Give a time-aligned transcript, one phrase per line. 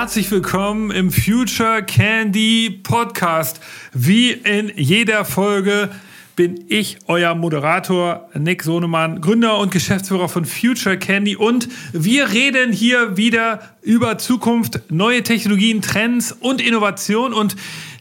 [0.00, 3.58] herzlich willkommen im Future Candy Podcast.
[3.92, 5.90] Wie in jeder Folge
[6.36, 12.72] bin ich euer Moderator Nick Sonemann, Gründer und Geschäftsführer von Future Candy und wir reden
[12.72, 17.56] hier wieder über Zukunft, neue Technologien, Trends und Innovation und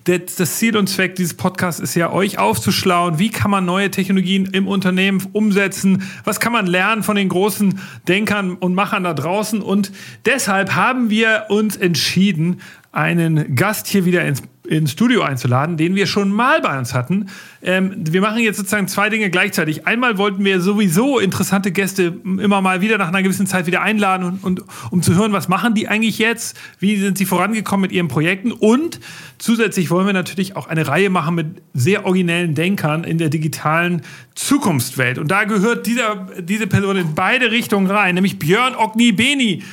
[0.07, 3.19] das Ziel und Zweck dieses Podcasts ist ja, euch aufzuschlauen.
[3.19, 6.03] Wie kann man neue Technologien im Unternehmen umsetzen?
[6.23, 9.61] Was kann man lernen von den großen Denkern und Machern da draußen?
[9.61, 9.91] Und
[10.25, 16.07] deshalb haben wir uns entschieden, einen Gast hier wieder ins ins Studio einzuladen, den wir
[16.07, 17.27] schon mal bei uns hatten.
[17.61, 19.87] Ähm, wir machen jetzt sozusagen zwei Dinge gleichzeitig.
[19.87, 24.25] Einmal wollten wir sowieso interessante Gäste immer mal wieder nach einer gewissen Zeit wieder einladen
[24.25, 26.57] und, und um zu hören, was machen die eigentlich jetzt?
[26.79, 28.51] Wie sind sie vorangekommen mit ihren Projekten?
[28.51, 28.99] Und
[29.37, 34.01] zusätzlich wollen wir natürlich auch eine Reihe machen mit sehr originellen Denkern in der digitalen
[34.35, 35.17] Zukunftswelt.
[35.17, 39.63] Und da gehört dieser, diese Person in beide Richtungen rein, nämlich Björn Ogni Beni.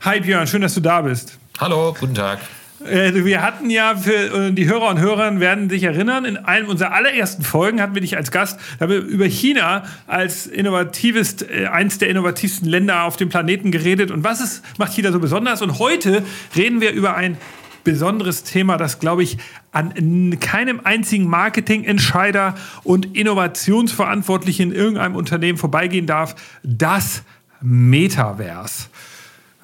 [0.00, 1.38] Hi Björn, schön, dass du da bist.
[1.58, 2.40] Hallo, guten Tag.
[2.84, 6.68] Äh, wir hatten ja für äh, die Hörer und Hörer werden sich erinnern, in einem
[6.68, 11.42] unserer allerersten Folgen hatten wir dich als Gast, da haben wir über China als innovatives,
[11.42, 15.18] äh, eins der innovativsten Länder auf dem Planeten geredet und was ist, macht China so
[15.18, 15.62] besonders.
[15.62, 16.22] Und heute
[16.54, 17.38] reden wir über ein
[17.84, 19.38] besonderes Thema, das, glaube ich,
[19.72, 27.22] an keinem einzigen Marketingentscheider und Innovationsverantwortlichen in irgendeinem Unternehmen vorbeigehen darf, das
[27.60, 28.88] Metaverse.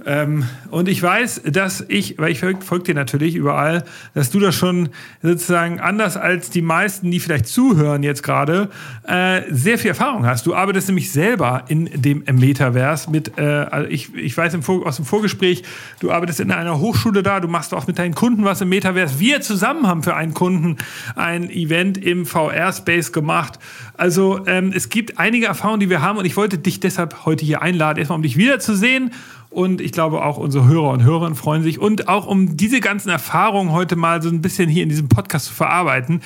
[0.07, 3.85] Ähm, und ich weiß, dass ich, weil ich folge folg dir natürlich überall,
[4.15, 4.91] dass du das schon
[5.23, 8.71] sozusagen anders als die meisten, die vielleicht zuhören jetzt gerade,
[9.07, 10.47] äh, sehr viel Erfahrung hast.
[10.47, 14.97] Du arbeitest nämlich selber in dem Metaverse mit, äh, also ich, ich weiß im aus
[14.97, 15.65] dem Vorgespräch,
[16.01, 19.19] du arbeitest in einer Hochschule da, du machst auch mit deinen Kunden was im Metaverse.
[19.19, 20.77] Wir zusammen haben für einen Kunden
[21.17, 23.59] ein Event im VR-Space gemacht.
[23.95, 27.45] Also ähm, es gibt einige Erfahrungen, die wir haben und ich wollte dich deshalb heute
[27.45, 29.11] hier einladen, erstmal um dich wiederzusehen
[29.51, 31.79] und ich glaube auch unsere Hörer und Hörerinnen freuen sich.
[31.79, 35.47] Und auch um diese ganzen Erfahrungen heute mal so ein bisschen hier in diesem Podcast
[35.47, 36.23] zu verarbeiten.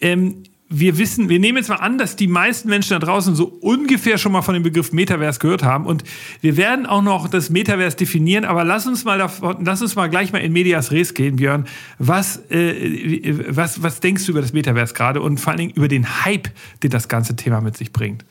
[0.00, 3.44] Ähm, wir wissen, wir nehmen jetzt mal an, dass die meisten Menschen da draußen so
[3.60, 5.86] ungefähr schon mal von dem Begriff Metaverse gehört haben.
[5.86, 6.04] Und
[6.40, 10.08] wir werden auch noch das Metaverse definieren, aber lass uns mal davon, lass uns mal
[10.08, 11.66] gleich mal in Medias Res gehen, Björn.
[11.98, 15.88] Was, äh, was, was denkst du über das Metaverse gerade und vor allen Dingen über
[15.88, 16.48] den Hype,
[16.82, 18.24] den das ganze Thema mit sich bringt?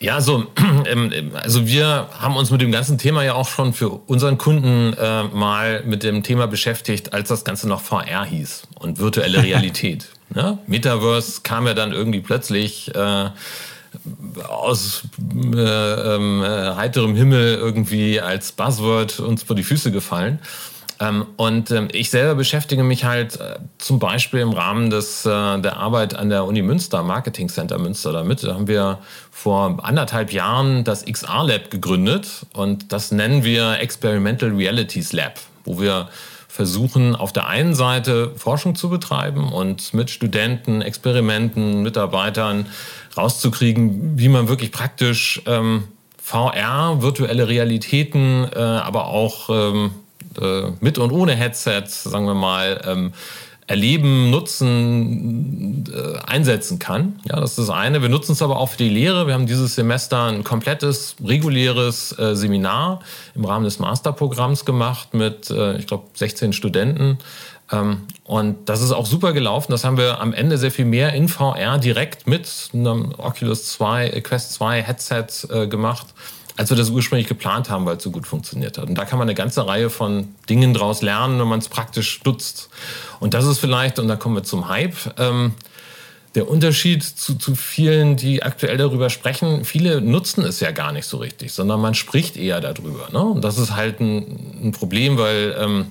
[0.00, 0.46] Ja, so,
[0.86, 4.94] ähm, also wir haben uns mit dem ganzen Thema ja auch schon für unseren Kunden
[4.94, 10.08] äh, mal mit dem Thema beschäftigt, als das Ganze noch VR hieß und virtuelle Realität.
[10.30, 10.58] ne?
[10.66, 13.28] Metaverse kam ja dann irgendwie plötzlich äh,
[14.48, 15.02] aus
[15.54, 20.38] äh, ähm, äh, heiterem Himmel irgendwie als Buzzword uns vor die Füße gefallen.
[21.00, 25.28] Ähm, und ähm, ich selber beschäftige mich halt äh, zum Beispiel im Rahmen des, äh,
[25.60, 28.44] der Arbeit an der Uni Münster, Marketing Center Münster damit.
[28.44, 28.98] Da haben wir
[29.30, 35.80] vor anderthalb Jahren das XR Lab gegründet und das nennen wir Experimental Realities Lab, wo
[35.80, 36.08] wir
[36.48, 42.66] versuchen, auf der einen Seite Forschung zu betreiben und mit Studenten, Experimenten, Mitarbeitern
[43.16, 45.84] rauszukriegen, wie man wirklich praktisch ähm,
[46.20, 49.92] VR, virtuelle Realitäten, äh, aber auch ähm,
[50.40, 53.12] äh, mit und ohne Headset, sagen wir mal, ähm,
[53.70, 57.20] erleben, nutzen, äh, einsetzen kann.
[57.24, 58.02] Ja, das ist das eine.
[58.02, 59.28] Wir nutzen es aber auch für die Lehre.
[59.28, 62.98] Wir haben dieses Semester ein komplettes, reguläres äh, Seminar
[63.36, 67.18] im Rahmen des Masterprogramms gemacht mit, äh, ich glaube, 16 Studenten.
[67.70, 69.70] Ähm, und das ist auch super gelaufen.
[69.70, 74.20] Das haben wir am Ende sehr viel mehr in VR direkt mit einem Oculus 2,
[74.22, 76.08] Quest 2 Headset äh, gemacht
[76.60, 78.86] als wir das ursprünglich geplant haben, weil es so gut funktioniert hat.
[78.90, 82.20] Und da kann man eine ganze Reihe von Dingen draus lernen, wenn man es praktisch
[82.26, 82.68] nutzt.
[83.18, 85.54] Und das ist vielleicht, und da kommen wir zum Hype, ähm,
[86.34, 89.64] der Unterschied zu, zu vielen, die aktuell darüber sprechen.
[89.64, 93.08] Viele nutzen es ja gar nicht so richtig, sondern man spricht eher darüber.
[93.10, 93.22] Ne?
[93.22, 95.86] Und das ist halt ein, ein Problem, weil ähm,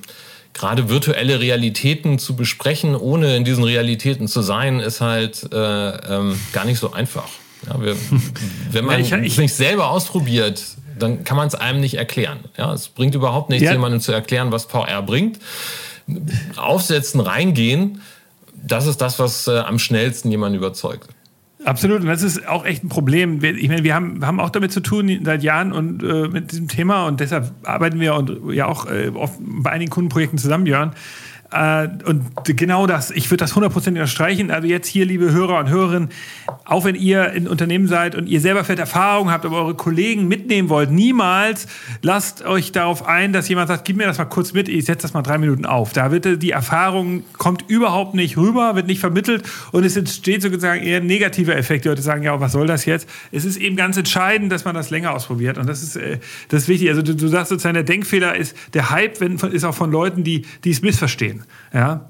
[0.53, 6.39] gerade virtuelle Realitäten zu besprechen, ohne in diesen Realitäten zu sein, ist halt äh, ähm,
[6.53, 7.27] gar nicht so einfach.
[7.67, 7.95] Ja, wir,
[8.71, 10.63] wenn man es nicht selber ausprobiert,
[10.97, 12.39] dann kann man es einem nicht erklären.
[12.57, 13.71] Ja, es bringt überhaupt nichts, ja.
[13.71, 15.39] jemandem zu erklären, was VR bringt.
[16.57, 18.01] Aufsetzen, reingehen,
[18.53, 21.09] das ist das, was äh, am schnellsten jemanden überzeugt.
[21.65, 23.43] Absolut, und das ist auch echt ein Problem.
[23.43, 26.69] Ich meine, wir haben, haben auch damit zu tun seit Jahren und äh, mit diesem
[26.69, 30.93] Thema und deshalb arbeiten wir und ja auch äh, oft bei einigen Kundenprojekten zusammen, Björn.
[31.51, 34.51] Äh, und genau das, ich würde das hundertprozentig unterstreichen.
[34.51, 36.09] Also jetzt hier, liebe Hörer und Hörerinnen,
[36.65, 40.27] auch wenn ihr in Unternehmen seid und ihr selber vielleicht Erfahrung habt, aber eure Kollegen
[40.27, 41.67] mitnehmen wollt, niemals
[42.01, 45.03] lasst euch darauf ein, dass jemand sagt, gib mir das mal kurz mit, ich setze
[45.03, 45.93] das mal drei Minuten auf.
[45.93, 50.83] Da wird die Erfahrung kommt überhaupt nicht rüber, wird nicht vermittelt und es entsteht sozusagen
[50.83, 51.85] eher ein negativer Effekt.
[51.85, 53.09] Die Leute sagen, ja, was soll das jetzt?
[53.31, 56.19] Es ist eben ganz entscheidend, dass man das länger ausprobiert und das ist, äh,
[56.49, 56.89] das ist wichtig.
[56.89, 60.45] Also du, du sagst sozusagen, der Denkfehler ist, der Hype ist auch von Leuten, die,
[60.63, 61.38] die es missverstehen.
[61.73, 62.05] Ja.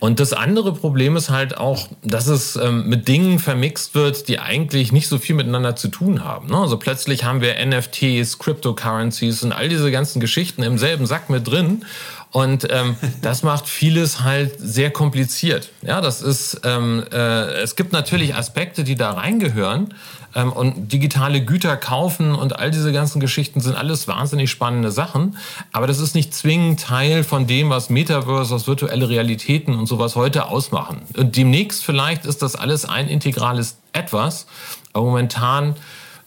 [0.00, 4.38] Und das andere Problem ist halt auch, dass es ähm, mit Dingen vermixt wird, die
[4.38, 6.48] eigentlich nicht so viel miteinander zu tun haben.
[6.48, 6.56] Ne?
[6.56, 11.46] Also plötzlich haben wir NFTs, Cryptocurrencies und all diese ganzen Geschichten im selben Sack mit
[11.46, 11.84] drin.
[12.30, 15.68] Und ähm, das macht vieles halt sehr kompliziert.
[15.82, 19.92] Ja, das ist, ähm, äh, es gibt natürlich Aspekte, die da reingehören.
[20.34, 25.36] Ähm, und digitale Güter kaufen und all diese ganzen Geschichten sind alles wahnsinnig spannende Sachen.
[25.72, 30.16] Aber das ist nicht zwingend Teil von dem, was Metaverse, was virtuelle Realitäten und sowas
[30.16, 31.02] heute ausmachen.
[31.16, 34.46] Und demnächst vielleicht ist das alles ein integrales Etwas.
[34.92, 35.74] Aber momentan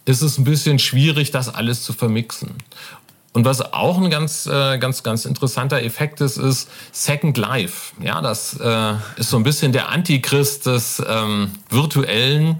[0.05, 2.55] ist es ein bisschen schwierig, das alles zu vermixen.
[3.33, 7.93] Und was auch ein ganz, äh, ganz, ganz interessanter Effekt ist, ist Second Life.
[7.99, 12.57] Ja, das äh, ist so ein bisschen der Antichrist des ähm, virtuellen.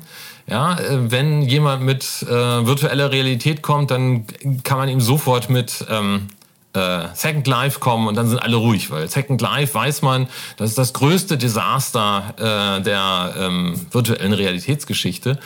[0.48, 2.28] Ja, äh, wenn jemand mit äh,
[2.66, 4.26] virtueller Realität kommt, dann
[4.64, 6.28] kann man ihm sofort mit ähm,
[6.74, 10.72] äh, Second Life kommen und dann sind alle ruhig, weil Second Life weiß man, das
[10.72, 15.40] ist das größte Desaster äh, der ähm, virtuellen Realitätsgeschichte.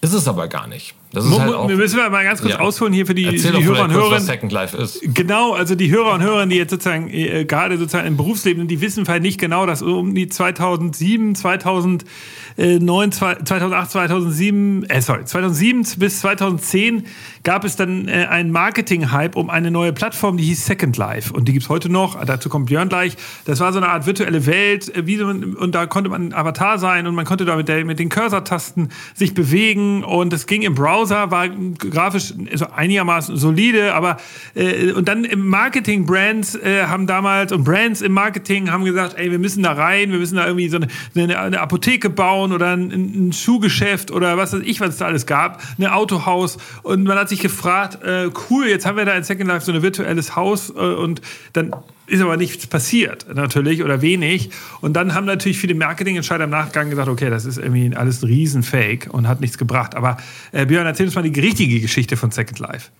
[0.00, 0.94] Ist es aber gar nicht.
[1.12, 2.60] Das ist halt auch, wir müssen mal ganz kurz ja.
[2.60, 4.12] ausholen hier für die, Erzähl die Hörer und Hörer.
[4.12, 5.00] Was Second Life ist.
[5.02, 8.80] Genau, also die Hörer und Hörer, die jetzt sozusagen äh, gerade sozusagen im Berufsleben, die
[8.80, 16.20] wissen vielleicht nicht genau, dass um die 2007, 2009, 2008, 2007, äh, sorry, 2007 bis
[16.20, 17.04] 2010
[17.42, 21.32] gab es dann äh, einen Marketing-Hype um eine neue Plattform, die hieß Second Life.
[21.32, 22.24] Und die gibt es heute noch.
[22.24, 23.16] Dazu kommt Björn gleich.
[23.44, 24.94] Das war so eine Art virtuelle Welt.
[24.94, 27.68] Äh, wie so, und da konnte man ein Avatar sein und man konnte da mit,
[27.68, 30.04] der, mit den Cursor-Tasten sich bewegen.
[30.04, 33.94] Und es ging im Browser, war grafisch so einigermaßen solide.
[33.94, 34.16] Aber
[34.54, 39.16] äh, und dann im Marketing, Brands äh, haben damals und Brands im Marketing haben gesagt,
[39.18, 42.52] ey, wir müssen da rein, wir müssen da irgendwie so eine, eine, eine Apotheke bauen
[42.52, 46.58] oder ein, ein Schuhgeschäft oder was weiß ich, was es da alles gab, ein Autohaus.
[46.82, 49.72] Und man hat sich gefragt, äh, cool, jetzt haben wir da in Second Life so
[49.72, 51.20] ein virtuelles Haus äh, und
[51.52, 51.72] dann
[52.12, 54.50] ist aber nichts passiert, natürlich, oder wenig.
[54.82, 58.26] Und dann haben natürlich viele Marketingentscheider im Nachgang gesagt, okay, das ist irgendwie alles ein
[58.26, 59.94] Riesenfake und hat nichts gebracht.
[59.94, 60.18] Aber
[60.52, 62.90] äh, Björn, erzähl uns mal die richtige Geschichte von Second Life.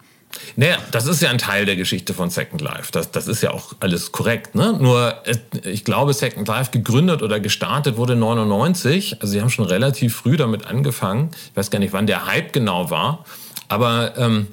[0.56, 2.90] Naja, das ist ja ein Teil der Geschichte von Second Life.
[2.90, 4.54] Das, das ist ja auch alles korrekt.
[4.54, 4.78] Ne?
[4.80, 5.14] Nur,
[5.64, 9.20] ich glaube, Second Life gegründet oder gestartet wurde 99.
[9.20, 11.32] Also sie haben schon relativ früh damit angefangen.
[11.50, 13.26] Ich weiß gar nicht, wann der Hype genau war.
[13.68, 14.46] Aber ähm,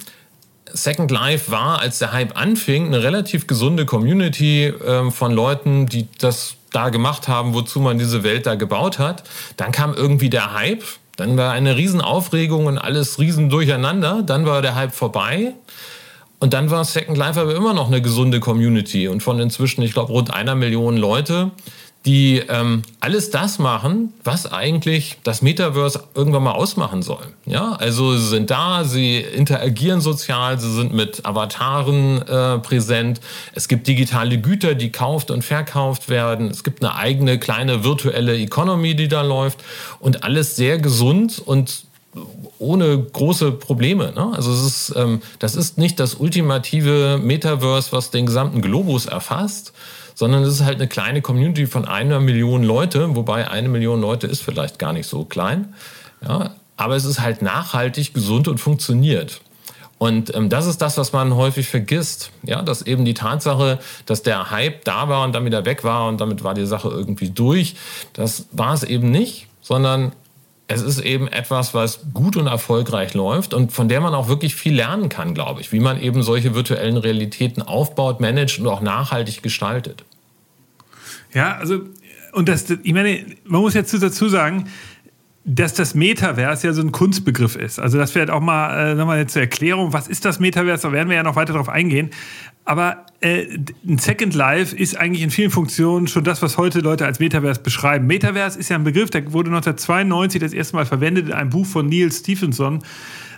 [0.72, 6.08] Second Life war, als der Hype anfing, eine relativ gesunde Community ähm, von Leuten, die
[6.18, 9.24] das da gemacht haben, wozu man diese Welt da gebaut hat.
[9.56, 10.84] Dann kam irgendwie der Hype,
[11.16, 14.22] dann war eine Riesenaufregung und alles riesen durcheinander.
[14.24, 15.52] Dann war der Hype vorbei.
[16.38, 19.06] Und dann war Second Life aber immer noch eine gesunde Community.
[19.08, 21.50] Und von inzwischen, ich glaube, rund einer Million Leute,
[22.06, 27.26] die ähm, alles das machen, was eigentlich das Metaverse irgendwann mal ausmachen soll.
[27.44, 33.20] Ja, also sie sind da, sie interagieren sozial, sie sind mit Avataren äh, präsent.
[33.52, 36.48] Es gibt digitale Güter, die kauft und verkauft werden.
[36.48, 39.62] Es gibt eine eigene kleine virtuelle Economy, die da läuft
[39.98, 41.84] und alles sehr gesund und
[42.58, 44.12] ohne große Probleme.
[44.12, 44.32] Ne?
[44.34, 49.72] Also es ist, ähm, das ist nicht das ultimative Metaverse, was den gesamten Globus erfasst,
[50.20, 54.26] sondern es ist halt eine kleine Community von einer Million Leute, wobei eine Million Leute
[54.26, 55.72] ist vielleicht gar nicht so klein.
[56.22, 59.40] Ja, aber es ist halt nachhaltig, gesund und funktioniert.
[59.96, 62.32] Und ähm, das ist das, was man häufig vergisst.
[62.42, 66.06] Ja, dass eben die Tatsache, dass der Hype da war und dann wieder weg war
[66.06, 67.76] und damit war die Sache irgendwie durch,
[68.12, 70.12] das war es eben nicht, sondern
[70.66, 74.54] es ist eben etwas, was gut und erfolgreich läuft und von der man auch wirklich
[74.54, 78.82] viel lernen kann, glaube ich, wie man eben solche virtuellen Realitäten aufbaut, managt und auch
[78.82, 80.04] nachhaltig gestaltet.
[81.32, 81.82] Ja, also,
[82.32, 84.66] und das, ich meine, man muss jetzt dazu sagen,
[85.44, 87.78] dass das Metaverse ja so ein Kunstbegriff ist.
[87.78, 90.82] Also das wäre auch mal äh, nochmal zur Erklärung, was ist das Metaverse?
[90.82, 92.10] Da werden wir ja noch weiter darauf eingehen.
[92.66, 93.46] Aber äh,
[93.86, 97.62] ein Second Life ist eigentlich in vielen Funktionen schon das, was heute Leute als Metaverse
[97.62, 98.06] beschreiben.
[98.06, 101.66] Metaverse ist ja ein Begriff, der wurde 1992 das erste Mal verwendet in einem Buch
[101.66, 102.84] von Neil Stephenson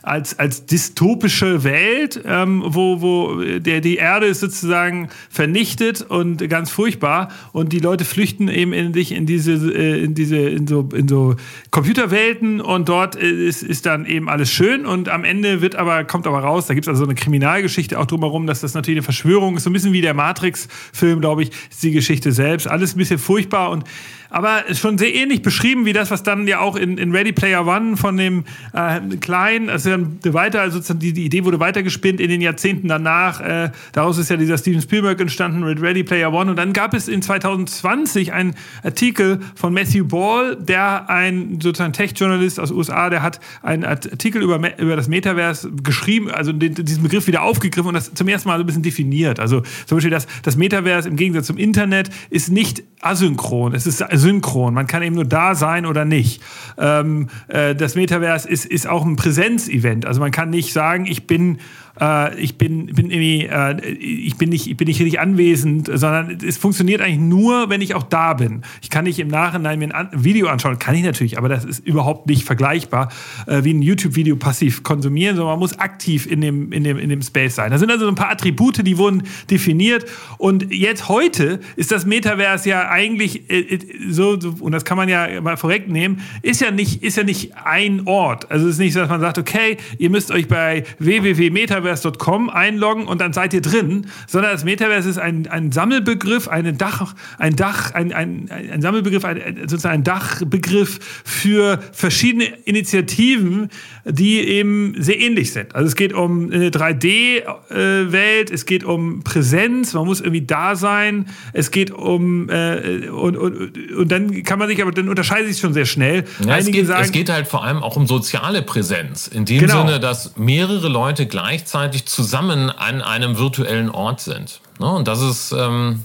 [0.03, 6.71] als, als dystopische Welt, ähm, wo, wo der, die Erde ist sozusagen vernichtet und ganz
[6.71, 7.29] furchtbar.
[7.53, 11.07] Und die Leute flüchten eben in sich in diese, äh, in diese, in so, in
[11.07, 11.37] so
[11.71, 12.61] Computerwelten.
[12.61, 14.87] Und dort ist, ist dann eben alles schön.
[14.87, 18.07] Und am Ende wird aber, kommt aber raus, da gibt es also eine Kriminalgeschichte auch
[18.07, 21.83] drumherum, dass das natürlich eine Verschwörung ist, ein bisschen wie der Matrix-Film, glaube ich, ist
[21.83, 22.67] die Geschichte selbst.
[22.67, 23.71] Alles ein bisschen furchtbar.
[23.71, 23.85] Und
[24.33, 27.67] aber schon sehr ähnlich beschrieben wie das, was dann ja auch in, in Ready Player
[27.67, 32.31] One von dem äh, Kleinen, also dann weiter, also die, die Idee wurde weitergespinnt in
[32.31, 33.43] den Jahrzehnten danach.
[33.43, 36.51] Äh, daraus ist ja dieser Steven Spielberg entstanden Ready Player One.
[36.51, 42.59] Und dann gab es in 2020 einen Artikel von Matthew Ball, der ein sozusagen Tech-Journalist
[42.59, 47.27] aus USA, der hat einen Artikel über, über das Metaverse geschrieben, also den, diesen Begriff
[47.27, 49.41] wieder aufgegriffen und das zum ersten Mal so ein bisschen definiert.
[49.41, 54.01] Also zum Beispiel das, das Metaverse im Gegensatz zum Internet ist nicht asynchron, es ist
[54.23, 54.73] synchron.
[54.73, 56.43] Man kann eben nur da sein oder nicht.
[56.79, 60.07] Ähm, äh, das Metaverse ist, ist auch ein Präsenzevent.
[60.07, 61.59] Also man kann nicht sagen, ich bin
[62.01, 66.39] äh, ich bin, bin irgendwie, äh, ich bin nicht, ich bin nicht richtig anwesend, sondern
[66.47, 68.63] es funktioniert eigentlich nur, wenn ich auch da bin.
[68.81, 71.87] Ich kann nicht im Nachhinein mir ein Video anschauen, kann ich natürlich, aber das ist
[71.87, 73.11] überhaupt nicht vergleichbar
[73.47, 77.09] äh, wie ein YouTube-Video passiv konsumieren, sondern man muss aktiv in dem, in dem, in
[77.11, 77.71] dem Space sein.
[77.71, 80.07] Da sind also ein paar Attribute, die wurden definiert
[80.39, 84.97] und jetzt heute ist das Metaverse ja eigentlich äh, äh, so, so, und das kann
[84.97, 88.51] man ja mal vorwegnehmen, ist ja nicht, ist ja nicht ein Ort.
[88.51, 92.51] Also es ist nicht so, dass man sagt, okay, ihr müsst euch bei www.metaverse metaverse.com
[92.51, 97.15] einloggen und dann seid ihr drin, sondern das Metaverse ist ein, ein Sammelbegriff, eine Dach,
[97.39, 103.69] ein Dach, ein, ein, ein Sammelbegriff, ein, sozusagen ein Dachbegriff für verschiedene Initiativen,
[104.05, 105.75] die eben sehr ähnlich sind.
[105.75, 111.27] Also es geht um eine 3D-Welt, es geht um Präsenz, man muss irgendwie da sein,
[111.53, 115.61] es geht um äh, und, und, und dann kann man sich, aber dann unterscheidet sich
[115.61, 116.25] schon sehr schnell.
[116.45, 119.61] Ja, es, geht, sagen, es geht halt vor allem auch um soziale Präsenz, in dem
[119.61, 119.87] genau.
[119.87, 124.61] Sinne, dass mehrere Leute gleichzeitig gleichzeitig zusammen an einem virtuellen Ort sind.
[124.79, 124.93] Ne?
[124.93, 126.05] Und das ist ähm,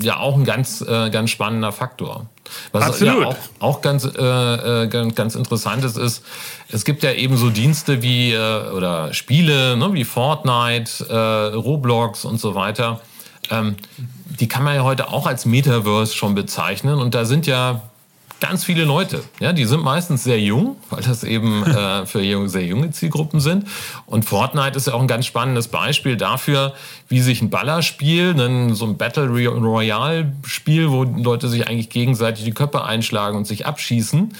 [0.00, 2.26] ja auch ein ganz, äh, ganz spannender Faktor.
[2.72, 3.22] Was Absolut.
[3.22, 6.24] ja auch, auch ganz, äh, äh ganz interessant ist, ist,
[6.68, 12.24] es gibt ja eben so Dienste wie äh, oder Spiele ne, wie Fortnite, äh, Roblox
[12.24, 13.00] und so weiter.
[13.50, 13.76] Ähm,
[14.38, 17.00] die kann man ja heute auch als Metaverse schon bezeichnen.
[17.00, 17.82] Und da sind ja
[18.40, 19.22] ganz viele Leute.
[19.38, 23.66] Ja, die sind meistens sehr jung, weil das eben äh, für sehr junge Zielgruppen sind.
[24.06, 26.74] Und Fortnite ist ja auch ein ganz spannendes Beispiel dafür,
[27.08, 32.44] wie sich ein Ballerspiel, ein, so ein Battle Royale Spiel, wo Leute sich eigentlich gegenseitig
[32.44, 34.34] die Köpfe einschlagen und sich abschießen,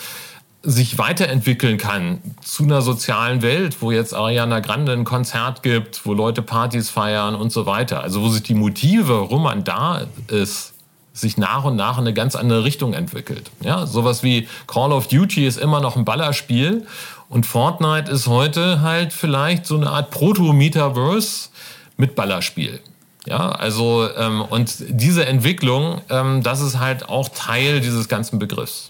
[0.63, 6.13] sich weiterentwickeln kann zu einer sozialen Welt, wo jetzt Ariana Grande ein Konzert gibt, wo
[6.13, 8.03] Leute Partys feiern und so weiter.
[8.03, 10.75] Also wo sich die Motive, warum man da ist,
[11.21, 13.51] sich nach und nach in eine ganz andere Richtung entwickelt.
[13.61, 16.87] Ja, sowas wie Call of Duty ist immer noch ein Ballerspiel
[17.29, 21.51] und Fortnite ist heute halt vielleicht so eine Art Proto-Metaverse
[21.97, 22.81] mit Ballerspiel.
[23.27, 28.90] Ja, also ähm, und diese Entwicklung, ähm, das ist halt auch Teil dieses ganzen Begriffs.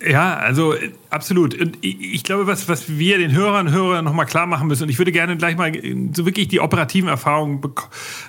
[0.00, 1.54] Ja, also äh, absolut.
[1.54, 4.88] Und ich, glaube, was, was wir den Hörern und Hörern nochmal klar machen müssen, und
[4.88, 5.72] ich würde gerne gleich mal
[6.14, 7.62] so wirklich die operativen Erfahrungen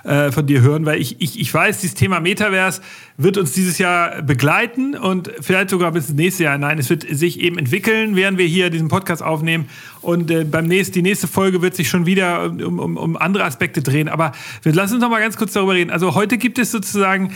[0.04, 2.82] äh, von dir hören, weil ich, ich, ich weiß, dieses Thema Metaverse
[3.16, 6.56] wird uns dieses Jahr begleiten und vielleicht sogar bis nächstes Jahr.
[6.56, 9.68] Nein, es wird sich eben entwickeln, während wir hier diesen Podcast aufnehmen.
[10.02, 13.44] Und äh, beim nächsten, die nächste Folge wird sich schon wieder um, um, um andere
[13.44, 14.08] Aspekte drehen.
[14.08, 14.32] Aber
[14.62, 15.90] lassen uns noch mal ganz kurz darüber reden.
[15.90, 17.32] Also heute gibt es sozusagen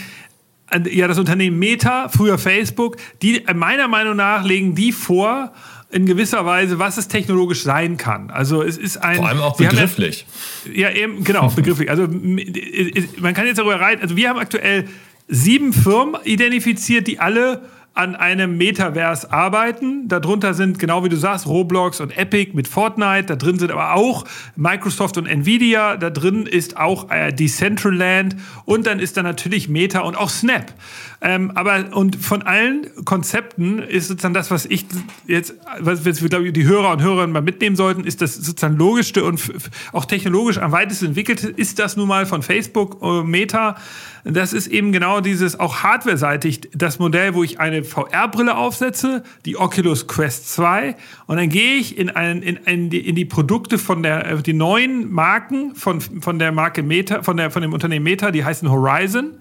[0.89, 5.51] ja, das Unternehmen Meta, früher Facebook, die meiner Meinung nach legen die vor,
[5.91, 8.29] in gewisser Weise, was es technologisch sein kann.
[8.31, 10.25] Also es ist ein vor allem auch begrifflich.
[10.65, 11.89] Ja, ja, eben genau begrifflich.
[11.89, 14.01] Also man kann jetzt darüber rein.
[14.01, 14.87] Also wir haben aktuell
[15.27, 17.61] sieben Firmen identifiziert, die alle
[17.93, 20.07] an einem Metaverse arbeiten.
[20.07, 23.25] Darunter sind, genau wie du sagst, Roblox und Epic mit Fortnite.
[23.25, 24.23] Da drin sind aber auch
[24.55, 25.97] Microsoft und Nvidia.
[25.97, 28.37] Da drin ist auch äh, Decentraland.
[28.63, 30.73] Und dann ist da natürlich Meta und auch Snap.
[31.23, 34.85] Ähm, aber und von allen Konzepten ist sozusagen das, was ich
[35.27, 38.77] jetzt, was wir, glaube ich, die Hörer und Hörerinnen mal mitnehmen sollten, ist das sozusagen
[38.77, 39.39] logischste und
[39.91, 43.75] auch technologisch am weitesten entwickelte, ist das nun mal von Facebook, äh, Meta.
[44.23, 49.57] Das ist eben genau dieses auch hardware-seitig das Modell, wo ich eine VR-Brille aufsetze, die
[49.57, 50.95] Oculus Quest 2,
[51.27, 54.41] und dann gehe ich in, ein, in, in, die, in die Produkte von der, äh,
[54.41, 58.45] die neuen Marken von, von der Marke Meta, von, der, von dem Unternehmen Meta, die
[58.45, 59.31] heißen Horizon.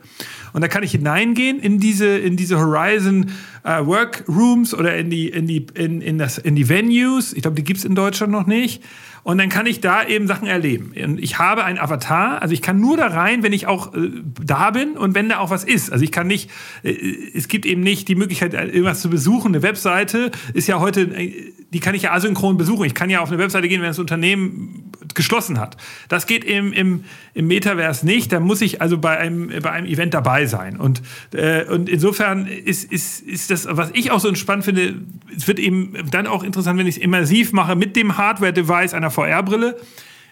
[0.53, 3.31] Und da kann ich hineingehen in diese, in diese Horizon
[3.63, 7.33] äh, Workrooms oder in die, in die, in, in das, in die Venues.
[7.33, 8.83] Ich glaube, die gibt es in Deutschland noch nicht.
[9.23, 10.93] Und dann kann ich da eben Sachen erleben.
[11.05, 14.11] Und ich habe einen Avatar, also ich kann nur da rein, wenn ich auch äh,
[14.43, 15.93] da bin und wenn da auch was ist.
[15.93, 16.51] Also ich kann nicht,
[16.83, 16.95] äh,
[17.35, 19.49] es gibt eben nicht die Möglichkeit, irgendwas zu besuchen.
[19.49, 22.85] Eine Webseite ist ja heute, äh, die kann ich ja asynchron besuchen.
[22.85, 25.77] Ich kann ja auf eine Webseite gehen, wenn das Unternehmen geschlossen hat.
[26.09, 28.33] Das geht im, im, im Metaverse nicht.
[28.33, 30.77] Da muss ich also bei einem, bei einem Event dabei sein.
[30.77, 34.95] Und, äh, und insofern ist, ist, ist das, was ich auch so spannend finde,
[35.37, 39.10] es wird eben dann auch interessant, wenn ich es immersiv mache mit dem Hardware-Device einer
[39.11, 39.77] VR-Brille.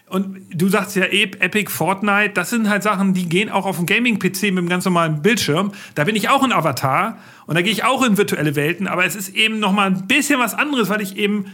[0.09, 3.85] und du sagst ja Epic, Fortnite, das sind halt Sachen, die gehen auch auf dem
[3.85, 5.71] Gaming-PC mit einem ganz normalen Bildschirm.
[5.95, 9.05] Da bin ich auch ein Avatar und da gehe ich auch in virtuelle Welten, aber
[9.05, 11.45] es ist eben noch mal ein bisschen was anderes, weil ich eben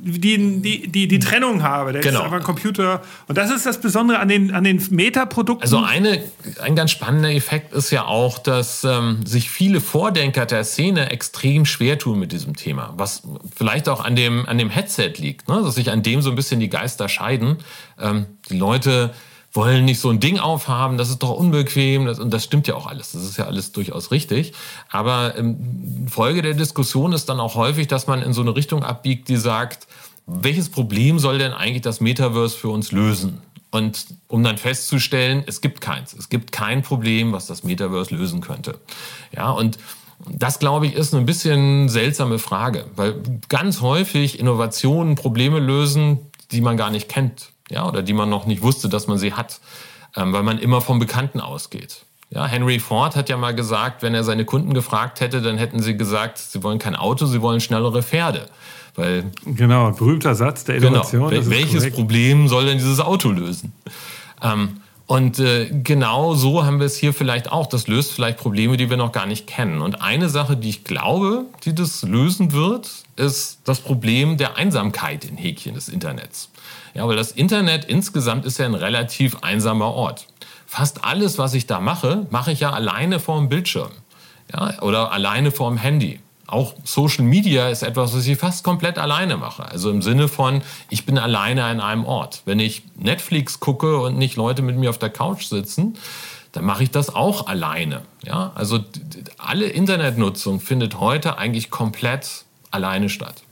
[0.00, 1.92] die, die, die, die Trennung habe.
[1.92, 2.20] Der Genau.
[2.20, 3.02] ist einfach ein Computer.
[3.26, 5.62] Und das ist das Besondere an den, an den Meta-Produkten.
[5.62, 6.22] Also eine,
[6.62, 11.64] ein ganz spannender Effekt ist ja auch, dass ähm, sich viele Vordenker der Szene extrem
[11.64, 12.94] schwer tun mit diesem Thema.
[12.96, 13.22] Was
[13.54, 15.60] vielleicht auch an dem, an dem Headset liegt, ne?
[15.62, 17.56] dass sich an dem so ein bisschen die Geister scheiden.
[18.00, 19.12] Ähm, die Leute
[19.52, 22.06] wollen nicht so ein Ding aufhaben, das ist doch unbequem.
[22.06, 23.12] Das, und das stimmt ja auch alles.
[23.12, 24.52] Das ist ja alles durchaus richtig.
[24.90, 28.82] Aber ähm, Folge der Diskussion ist dann auch häufig, dass man in so eine Richtung
[28.82, 29.86] abbiegt, die sagt,
[30.26, 33.40] welches Problem soll denn eigentlich das Metaverse für uns lösen?
[33.70, 36.14] Und um dann festzustellen, es gibt keins.
[36.14, 38.78] Es gibt kein Problem, was das Metaverse lösen könnte.
[39.34, 39.78] Ja, und
[40.26, 46.18] das, glaube ich, ist eine bisschen seltsame Frage, weil ganz häufig Innovationen Probleme lösen,
[46.50, 49.32] die man gar nicht kennt, ja, oder die man noch nicht wusste, dass man sie
[49.34, 49.60] hat,
[50.16, 52.04] ähm, weil man immer vom Bekannten ausgeht.
[52.30, 55.80] Ja, Henry Ford hat ja mal gesagt, wenn er seine Kunden gefragt hätte, dann hätten
[55.80, 58.48] sie gesagt, sie wollen kein Auto, sie wollen schnellere Pferde.
[58.96, 60.88] Weil genau, berühmter Satz der Genau.
[60.88, 61.32] Innovation.
[61.32, 61.96] ist Welches korrekt.
[61.96, 63.72] Problem soll denn dieses Auto lösen?
[64.42, 67.66] Ähm, und äh, genau so haben wir es hier vielleicht auch.
[67.66, 69.80] Das löst vielleicht Probleme, die wir noch gar nicht kennen.
[69.80, 75.24] Und eine Sache, die ich glaube, die das lösen wird, ist das Problem der Einsamkeit
[75.24, 76.50] in Häkchen des Internets.
[76.98, 80.26] Ja, weil das Internet insgesamt ist ja ein relativ einsamer Ort.
[80.66, 83.92] Fast alles, was ich da mache, mache ich ja alleine vor dem Bildschirm.
[84.52, 86.18] Ja, oder alleine vor dem Handy.
[86.48, 89.64] Auch Social Media ist etwas, was ich fast komplett alleine mache.
[89.64, 92.42] Also im Sinne von, ich bin alleine an einem Ort.
[92.46, 95.96] Wenn ich Netflix gucke und nicht Leute mit mir auf der Couch sitzen,
[96.50, 98.02] dann mache ich das auch alleine.
[98.24, 98.80] Ja, also
[99.36, 103.44] alle Internetnutzung findet heute eigentlich komplett alleine statt.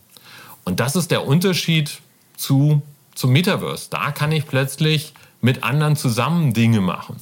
[0.64, 2.00] Und das ist der Unterschied
[2.36, 2.82] zu,
[3.16, 3.88] zum Metaverse.
[3.90, 7.16] Da kann ich plötzlich mit anderen zusammen Dinge machen.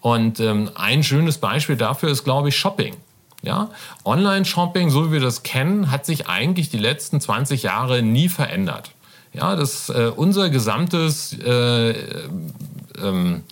[0.00, 2.94] Und ähm, ein schönes Beispiel dafür ist, glaube ich, Shopping.
[3.42, 3.70] Ja?
[4.04, 8.92] Online-Shopping, so wie wir das kennen, hat sich eigentlich die letzten 20 Jahre nie verändert.
[9.32, 11.90] Ja, das, äh, unser gesamtes äh,
[13.00, 13.44] ähm,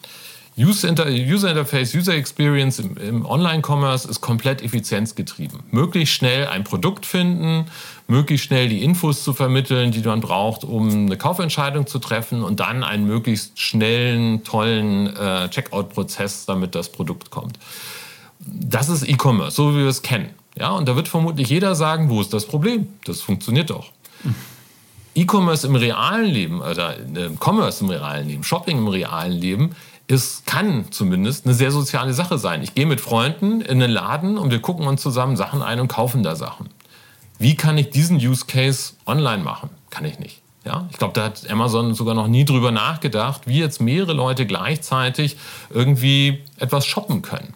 [0.58, 5.60] User, Inter User Interface, User Experience im, im Online-Commerce ist komplett effizienzgetrieben.
[5.70, 7.66] Möglichst schnell ein Produkt finden,
[8.08, 12.58] möglichst schnell die Infos zu vermitteln, die man braucht, um eine Kaufentscheidung zu treffen und
[12.58, 17.58] dann einen möglichst schnellen, tollen äh, Checkout-Prozess, damit das Produkt kommt.
[18.40, 20.30] Das ist E-Commerce, so wie wir es kennen.
[20.56, 22.88] Ja, und da wird vermutlich jeder sagen, wo ist das Problem?
[23.04, 23.92] Das funktioniert doch.
[25.14, 29.76] E-Commerce im realen Leben oder äh, Commerce im realen Leben, Shopping im realen Leben,
[30.08, 32.62] ist, kann zumindest eine sehr soziale Sache sein.
[32.62, 35.88] Ich gehe mit Freunden in einen Laden und wir gucken uns zusammen Sachen ein und
[35.88, 36.70] kaufen da Sachen.
[37.38, 39.70] Wie kann ich diesen Use Case online machen?
[39.90, 40.40] Kann ich nicht.
[40.64, 44.44] Ja, ich glaube, da hat Amazon sogar noch nie drüber nachgedacht, wie jetzt mehrere Leute
[44.44, 45.36] gleichzeitig
[45.70, 47.54] irgendwie etwas shoppen können.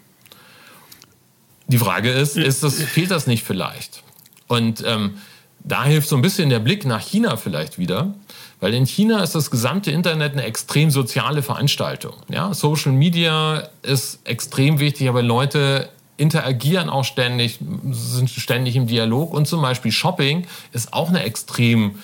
[1.67, 4.03] Die Frage ist, ist das, fehlt das nicht vielleicht?
[4.47, 5.19] Und ähm,
[5.61, 8.15] da hilft so ein bisschen der Blick nach China vielleicht wieder,
[8.63, 12.15] weil in China ist das gesamte Internet eine extrem soziale Veranstaltung.
[12.29, 12.55] Ja?
[12.55, 17.59] Social Media ist extrem wichtig, aber Leute interagieren auch ständig,
[17.91, 21.97] sind ständig im Dialog und zum Beispiel Shopping ist auch eine extrem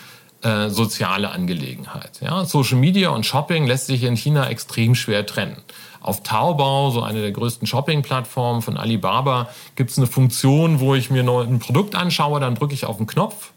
[0.42, 2.18] äh, soziale Angelegenheit.
[2.21, 2.44] Ja?
[2.44, 5.59] Social Media und Shopping lässt sich in China extrem schwer trennen.
[6.01, 11.09] Auf Taobao, so eine der größten Shopping-Plattformen von Alibaba, gibt es eine Funktion, wo ich
[11.09, 13.53] mir ein Produkt anschaue, dann drücke ich auf den Knopf,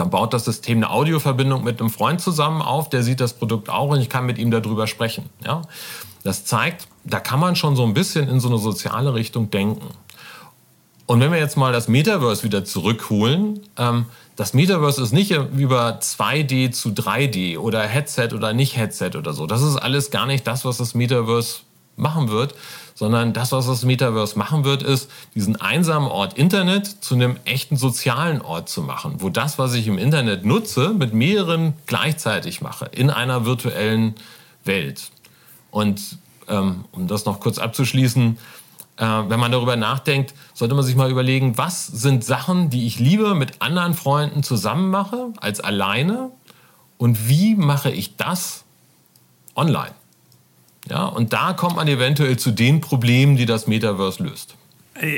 [0.00, 3.68] dann baut das System eine Audioverbindung mit einem Freund zusammen auf, der sieht das Produkt
[3.68, 5.30] auch und ich kann mit ihm darüber sprechen.
[5.44, 5.62] Ja?
[6.22, 9.88] Das zeigt, da kann man schon so ein bisschen in so eine soziale Richtung denken.
[11.06, 16.00] Und wenn wir jetzt mal das Metaverse wieder zurückholen, ähm, das Metaverse ist nicht über
[16.00, 19.46] 2D zu 3D oder Headset oder nicht Headset oder so.
[19.46, 21.60] Das ist alles gar nicht das, was das Metaverse
[21.96, 22.54] machen wird,
[22.96, 27.76] sondern das, was das Metaverse machen wird, ist, diesen einsamen Ort Internet zu einem echten
[27.76, 32.86] sozialen Ort zu machen, wo das, was ich im Internet nutze, mit mehreren gleichzeitig mache,
[32.86, 34.14] in einer virtuellen
[34.64, 35.10] Welt.
[35.70, 36.00] Und
[36.48, 38.38] ähm, um das noch kurz abzuschließen,
[38.96, 42.98] äh, wenn man darüber nachdenkt, sollte man sich mal überlegen, was sind Sachen, die ich
[42.98, 46.30] lieber mit anderen Freunden zusammen mache als alleine
[46.96, 48.64] und wie mache ich das
[49.54, 49.92] online?
[50.88, 54.56] Ja, und da kommt man eventuell zu den Problemen, die das Metaverse löst.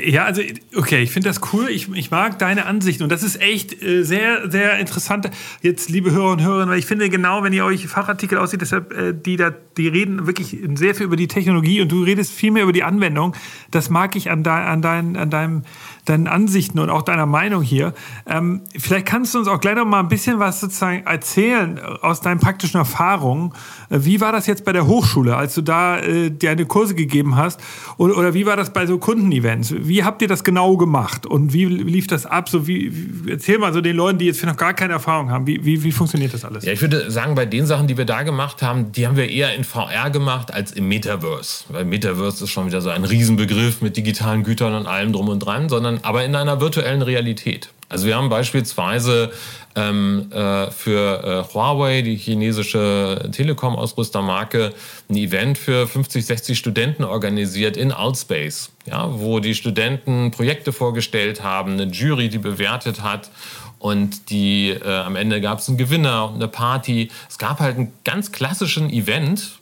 [0.05, 0.41] Ja, also,
[0.75, 1.69] okay, ich finde das cool.
[1.69, 5.29] Ich, ich mag deine Ansichten und das ist echt äh, sehr, sehr interessant.
[5.61, 8.91] Jetzt, liebe Hörer und Hörerinnen, weil ich finde genau, wenn ihr euch Fachartikel aussieht, deshalb,
[8.91, 12.51] äh, die da, die reden wirklich sehr viel über die Technologie und du redest viel
[12.51, 13.35] mehr über die Anwendung.
[13.71, 15.63] Das mag ich an, de, an, dein, an deinem
[16.05, 17.93] deinen Ansichten und auch deiner Meinung hier.
[18.25, 22.21] Ähm, vielleicht kannst du uns auch gleich noch mal ein bisschen was sozusagen erzählen aus
[22.21, 23.53] deinen praktischen Erfahrungen.
[23.89, 27.35] Äh, wie war das jetzt bei der Hochschule, als du da äh, deine Kurse gegeben
[27.35, 27.59] hast?
[27.97, 29.73] Oder, oder wie war das bei so Kundenevents?
[29.77, 32.49] Wie habt ihr das genau gemacht und wie lief das ab?
[32.49, 32.91] So wie,
[33.25, 35.83] wie erzähl mal so den Leuten, die jetzt noch gar keine Erfahrung haben, wie, wie,
[35.83, 36.65] wie funktioniert das alles?
[36.65, 39.29] Ja, ich würde sagen, bei den Sachen, die wir da gemacht haben, die haben wir
[39.29, 41.65] eher in VR gemacht als im Metaverse.
[41.69, 45.39] Weil Metaverse ist schon wieder so ein Riesenbegriff mit digitalen Gütern und allem drum und
[45.39, 47.69] dran, sondern aber in einer virtuellen Realität.
[47.89, 49.31] Also wir haben beispielsweise
[49.75, 54.73] ähm, äh, für äh, Huawei, die chinesische Telekom-Ausrüstermarke,
[55.09, 61.41] ein Event für 50, 60 Studenten organisiert in Outspace, ja, wo die Studenten Projekte vorgestellt
[61.41, 63.31] haben, eine Jury, die bewertet hat
[63.79, 67.09] und die äh, am Ende gab es einen Gewinner und eine Party.
[67.27, 69.59] Es gab halt einen ganz klassischen Event,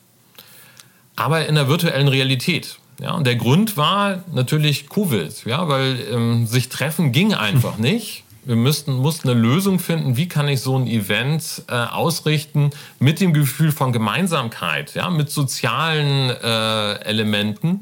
[1.15, 2.79] aber in der virtuellen Realität.
[2.99, 8.23] Ja, und der Grund war natürlich Covid, ja, weil ähm, sich treffen ging einfach nicht.
[8.43, 13.19] Wir müssten, mussten eine Lösung finden, wie kann ich so ein Event äh, ausrichten mit
[13.19, 17.81] dem Gefühl von Gemeinsamkeit, ja, mit sozialen äh, Elementen,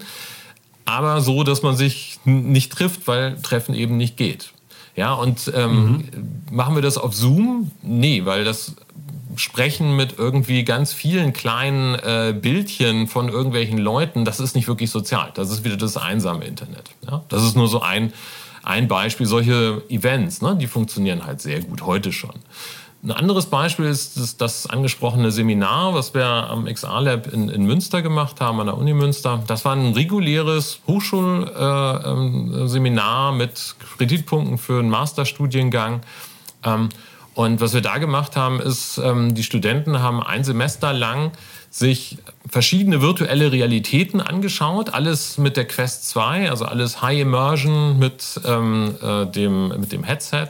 [0.86, 4.55] aber so, dass man sich nicht trifft, weil Treffen eben nicht geht.
[4.95, 6.03] Ja, und ähm, mhm.
[6.51, 7.71] machen wir das auf Zoom?
[7.81, 8.75] Nee, weil das
[9.36, 14.89] Sprechen mit irgendwie ganz vielen kleinen äh, Bildchen von irgendwelchen Leuten, das ist nicht wirklich
[14.89, 15.31] sozial.
[15.34, 16.91] Das ist wieder das einsame Internet.
[17.05, 17.23] Ja?
[17.29, 18.13] Das ist nur so ein,
[18.63, 19.25] ein Beispiel.
[19.25, 22.36] Solche Events, ne, die funktionieren halt sehr gut heute schon.
[23.06, 27.63] Ein anderes Beispiel ist das, das angesprochene Seminar, was wir am XR Lab in, in,
[27.63, 29.44] Münster gemacht haben, an der Uni Münster.
[29.46, 36.02] Das war ein reguläres Hochschulseminar äh, ähm, mit Kreditpunkten für einen Masterstudiengang.
[36.63, 36.89] Ähm,
[37.36, 41.32] und was wir da gemacht haben, ist, ähm, die Studenten haben ein Semester lang
[41.70, 42.18] sich
[42.50, 49.28] verschiedene virtuelle Realitäten angeschaut, alles mit der Quest 2, also alles High Immersion mit, äh,
[49.28, 50.48] dem, mit dem Headset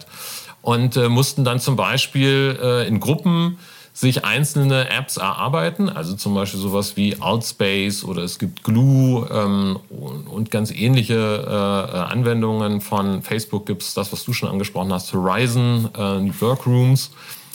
[0.65, 3.59] und äh, mussten dann zum Beispiel äh, in Gruppen
[3.93, 9.79] sich einzelne Apps erarbeiten, also zum Beispiel sowas wie Outspace oder es gibt Glue ähm,
[9.89, 11.13] und ganz ähnliche
[11.47, 17.11] äh, Anwendungen von Facebook gibt es das, was du schon angesprochen hast, Horizon, äh, Workrooms.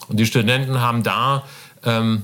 [0.09, 1.42] Und die Studenten haben da
[1.85, 2.23] ähm,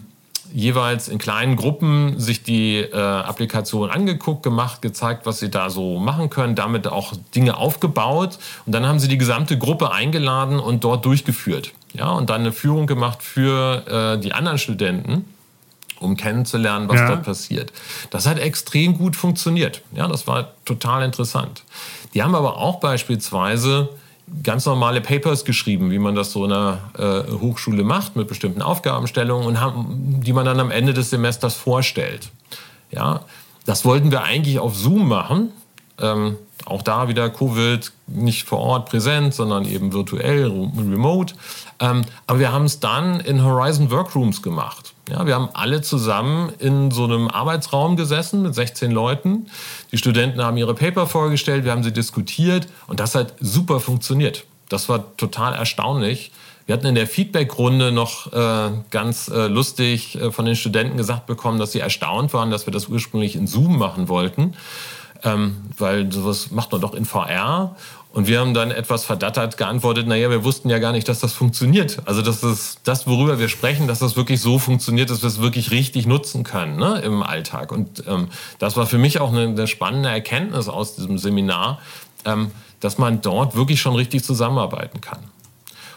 [0.53, 5.99] jeweils in kleinen Gruppen sich die äh, Applikation angeguckt, gemacht, gezeigt, was sie da so
[5.99, 10.85] machen können, damit auch Dinge aufgebaut und dann haben sie die gesamte Gruppe eingeladen und
[10.85, 11.73] dort durchgeführt.
[11.93, 15.25] Ja, und dann eine Führung gemacht für äh, die anderen Studenten,
[15.99, 17.09] um kennenzulernen, was ja.
[17.09, 17.73] dort passiert.
[18.11, 19.83] Das hat extrem gut funktioniert.
[19.93, 21.65] Ja, das war total interessant.
[22.13, 23.89] Die haben aber auch beispielsweise
[24.43, 28.63] ganz normale Papers geschrieben, wie man das so in einer äh, Hochschule macht, mit bestimmten
[28.63, 32.31] Aufgabenstellungen und haben, die man dann am Ende des Semesters vorstellt.
[32.91, 33.21] Ja,
[33.65, 35.53] das wollten wir eigentlich auf Zoom machen.
[36.01, 41.35] Ähm, auch da wieder Covid, nicht vor Ort präsent, sondern eben virtuell, remote.
[41.79, 44.95] Ähm, aber wir haben es dann in Horizon Workrooms gemacht.
[45.09, 49.47] Ja, wir haben alle zusammen in so einem Arbeitsraum gesessen mit 16 Leuten.
[49.93, 54.45] Die Studenten haben ihre Paper vorgestellt, wir haben sie diskutiert und das hat super funktioniert.
[54.69, 56.33] Das war total erstaunlich.
[56.67, 61.27] Wir hatten in der Feedback-Runde noch äh, ganz äh, lustig äh, von den Studenten gesagt
[61.27, 64.55] bekommen, dass sie erstaunt waren, dass wir das ursprünglich in Zoom machen wollten,
[65.23, 67.77] ähm, weil sowas macht man doch in VR.
[68.17, 71.35] Und wir haben dann etwas verdattert geantwortet, naja, wir wussten ja gar nicht, dass das
[71.35, 71.99] funktioniert.
[72.07, 75.43] Also dass das, das worüber wir sprechen, dass das wirklich so funktioniert, dass wir es
[75.43, 77.73] wirklich richtig nutzen können ne, im Alltag.
[77.73, 81.79] Und ähm, das war für mich auch eine, eine spannende Erkenntnis aus diesem Seminar,
[82.25, 85.19] ähm, dass man dort wirklich schon richtig zusammenarbeiten kann.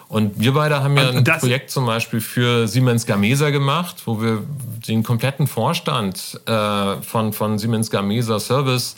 [0.09, 4.43] Und wir beide haben ja ein Projekt zum Beispiel für Siemens Gamesa gemacht, wo wir
[4.89, 8.97] den kompletten Vorstand äh, von, von Siemens Gamesa Service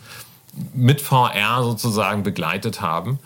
[0.74, 3.20] mit VR sozusagen begleitet haben.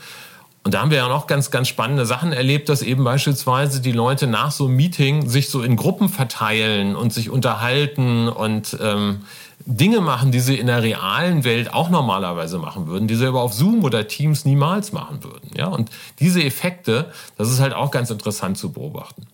[0.64, 3.92] Und da haben wir ja noch ganz, ganz spannende Sachen erlebt, dass eben beispielsweise die
[3.92, 9.22] Leute nach so einem Meeting sich so in Gruppen verteilen und sich unterhalten und ähm,
[9.68, 13.42] Dinge machen, die sie in der realen Welt auch normalerweise machen würden, die sie aber
[13.42, 15.52] auf Zoom oder Teams niemals machen würden.
[15.56, 15.68] Ja?
[15.68, 19.28] Und diese Effekte, das ist halt auch ganz interessant zu beobachten.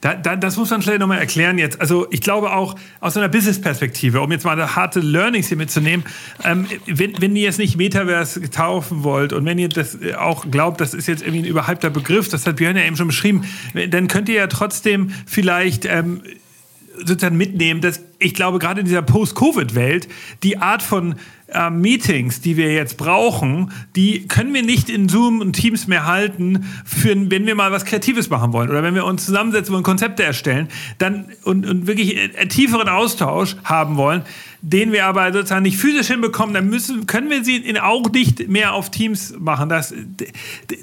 [0.00, 1.80] Da, da, das muss man vielleicht nochmal erklären jetzt.
[1.80, 6.04] Also ich glaube auch aus einer Business-Perspektive, um jetzt mal harte Learnings hier mitzunehmen,
[6.44, 10.80] ähm, wenn, wenn ihr jetzt nicht Metaverse taufen wollt und wenn ihr das auch glaubt,
[10.80, 13.44] das ist jetzt irgendwie ein überhypter Begriff, das hat Björn ja eben schon beschrieben,
[13.88, 16.22] dann könnt ihr ja trotzdem vielleicht ähm,
[17.04, 20.08] sozusagen mitnehmen, dass ich glaube, gerade in dieser Post-Covid-Welt,
[20.42, 21.16] die Art von
[21.52, 26.06] äh, Meetings, die wir jetzt brauchen, die können wir nicht in Zoom und Teams mehr
[26.06, 29.82] halten, für, wenn wir mal was Kreatives machen wollen oder wenn wir uns zusammensetzen wollen,
[29.82, 34.22] Konzepte erstellen dann, und, und wirklich äh, tieferen Austausch haben wollen,
[34.62, 38.48] den wir aber sozusagen nicht physisch hinbekommen, dann müssen, können wir sie in auch nicht
[38.48, 39.70] mehr auf Teams machen.
[39.70, 39.94] Das,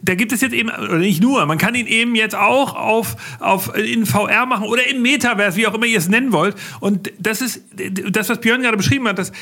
[0.02, 3.16] da gibt es jetzt eben, oder nicht nur, man kann ihn eben jetzt auch auf,
[3.40, 6.56] auf, in VR machen oder in Metaverse, wie auch immer ihr es nennen wollt.
[6.80, 7.62] Und das ist,
[8.10, 9.34] das, was Björn gerade beschrieben hat, das,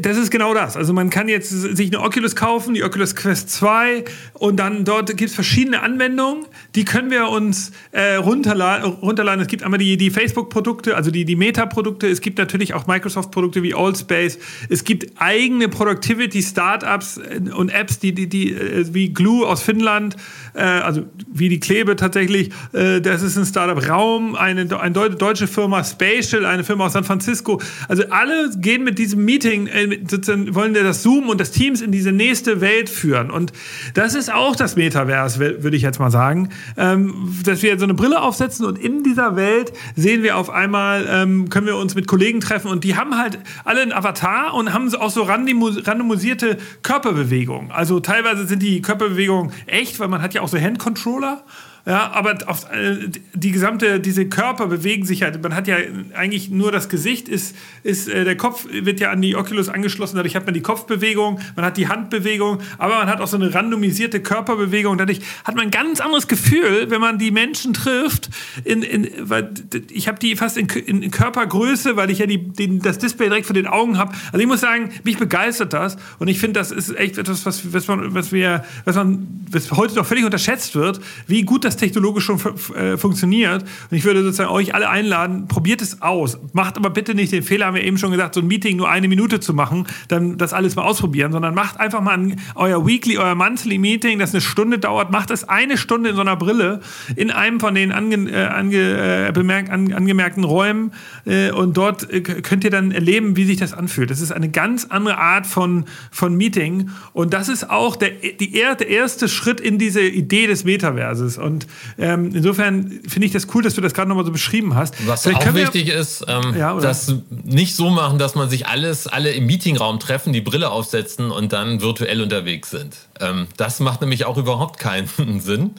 [0.00, 0.76] das ist genau das.
[0.76, 5.16] Also man kann jetzt sich eine Oculus kaufen, die Oculus Quest 2 und dann dort
[5.16, 9.40] gibt es verschiedene Anwendungen, die können wir uns äh, runterladen, runterladen.
[9.40, 12.08] Es gibt einmal die, die Facebook-Produkte, also die, die Meta-Produkte.
[12.08, 14.38] Es gibt natürlich auch Microsoft-Produkte wie Allspace.
[14.68, 20.16] Es gibt eigene Productivity-Startups äh, und Apps, die, die, die äh, wie Glue aus Finnland,
[20.54, 22.50] äh, also wie die Klebe tatsächlich.
[22.72, 27.04] Äh, das ist ein Startup Raum, eine, eine deutsche Firma Spatial, eine Firma aus San
[27.04, 27.60] Francisco.
[27.86, 31.80] Also alle gehen mit diesem Meeting, äh, sozusagen wollen wir das Zoom und das Teams
[31.80, 33.30] in diese nächste Welt führen.
[33.30, 33.52] Und
[33.94, 36.48] das ist auch das Metaverse, würde ich jetzt mal sagen.
[36.76, 41.06] Ähm, dass wir so eine Brille aufsetzen und in dieser Welt sehen wir auf einmal,
[41.10, 44.72] ähm, können wir uns mit Kollegen treffen und die haben halt alle einen Avatar und
[44.72, 47.70] haben auch so randomisierte Körperbewegungen.
[47.70, 51.44] Also teilweise sind die Körperbewegungen echt, weil man hat ja auch so Handcontroller.
[51.88, 55.42] Ja, aber auf, äh, die gesamte, diese Körper bewegen sich halt.
[55.42, 55.78] Man hat ja
[56.14, 60.16] eigentlich nur das Gesicht, ist, ist äh, der Kopf wird ja an die Oculus angeschlossen,
[60.16, 63.54] dadurch hat man die Kopfbewegung, man hat die Handbewegung, aber man hat auch so eine
[63.54, 64.98] randomisierte Körperbewegung.
[64.98, 68.28] Dadurch hat man ein ganz anderes Gefühl, wenn man die Menschen trifft.
[68.64, 69.50] In, in, weil
[69.90, 73.46] ich habe die fast in, in, Körpergröße, weil ich ja die, den, das Display direkt
[73.46, 74.12] vor den Augen habe.
[74.26, 77.72] Also ich muss sagen, mich begeistert das und ich finde, das ist echt etwas, was,
[77.72, 81.77] was, man, was wir, was man, was heute doch völlig unterschätzt wird, wie gut das
[81.78, 82.40] technologisch schon
[82.74, 83.62] äh, funktioniert.
[83.62, 86.38] Und ich würde sozusagen euch alle einladen, probiert es aus.
[86.52, 88.88] Macht aber bitte nicht den Fehler, haben wir eben schon gesagt, so ein Meeting nur
[88.88, 92.86] eine Minute zu machen, dann das alles mal ausprobieren, sondern macht einfach mal ein, euer
[92.86, 96.36] Weekly, euer Monthly Meeting, das eine Stunde dauert, macht es eine Stunde in so einer
[96.36, 96.80] Brille
[97.16, 100.92] in einem von den ange, äh, ange, äh, bemerkt, an, angemerkten Räumen
[101.24, 104.10] äh, und dort äh, könnt ihr dann erleben, wie sich das anfühlt.
[104.10, 108.50] Das ist eine ganz andere Art von, von Meeting und das ist auch der, die,
[108.50, 111.66] der erste Schritt in diese Idee des Metaverses und
[111.98, 114.94] ähm, insofern finde ich das cool, dass du das gerade nochmal so beschrieben hast.
[115.06, 119.06] Was Vielleicht auch wichtig ist, ähm, ja, das nicht so machen, dass man sich alles,
[119.06, 122.96] alle im Meetingraum treffen, die Brille aufsetzen und dann virtuell unterwegs sind.
[123.20, 125.08] Ähm, das macht nämlich auch überhaupt keinen
[125.40, 125.72] Sinn.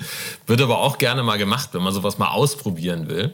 [0.48, 3.32] Wird aber auch gerne mal gemacht, wenn man sowas mal ausprobieren will.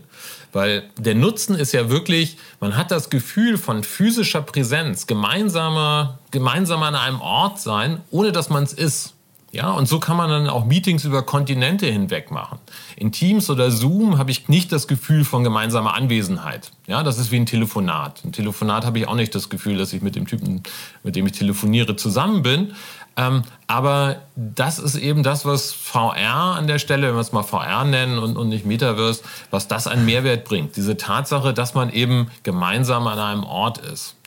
[0.54, 6.82] Weil der Nutzen ist ja wirklich, man hat das Gefühl von physischer Präsenz, gemeinsamer, gemeinsam
[6.84, 9.15] an einem Ort sein, ohne dass man es ist.
[9.56, 12.60] Ja, und so kann man dann auch Meetings über Kontinente hinweg machen.
[12.98, 16.72] In Teams oder Zoom habe ich nicht das Gefühl von gemeinsamer Anwesenheit.
[16.88, 18.26] Ja, das ist wie ein Telefonat.
[18.26, 20.62] Ein Telefonat habe ich auch nicht das Gefühl, dass ich mit dem Typen,
[21.04, 22.74] mit dem ich telefoniere, zusammen bin.
[23.16, 27.44] Ähm, aber das ist eben das, was VR an der Stelle, wenn wir es mal
[27.44, 30.76] VR nennen und, und nicht Metaverse, was das einen Mehrwert bringt.
[30.76, 34.18] Diese Tatsache, dass man eben gemeinsam an einem Ort ist.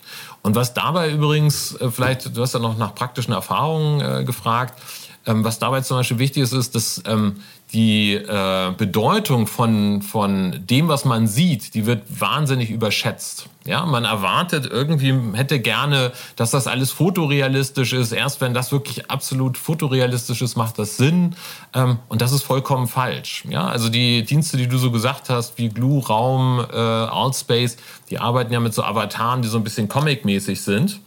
[0.41, 4.81] Und was dabei übrigens, äh, vielleicht, du hast ja noch nach praktischen Erfahrungen äh, gefragt,
[5.29, 7.37] ähm, was dabei zum Beispiel wichtig ist, ist, dass ähm,
[7.73, 13.49] die äh, Bedeutung von, von dem, was man sieht, die wird wahnsinnig überschätzt.
[13.67, 18.13] Ja, man erwartet irgendwie, hätte gerne, dass das alles fotorealistisch ist.
[18.13, 21.37] Erst wenn das wirklich absolut fotorealistisch ist, macht das Sinn.
[21.75, 23.45] Ähm, und das ist vollkommen falsch.
[23.51, 27.77] Ja, also die Dienste, die du so gesagt hast, wie Glue, Raum, äh, Altspace,
[28.09, 31.01] die arbeiten ja mit so Avataren, die so ein bisschen comic-mäßig sind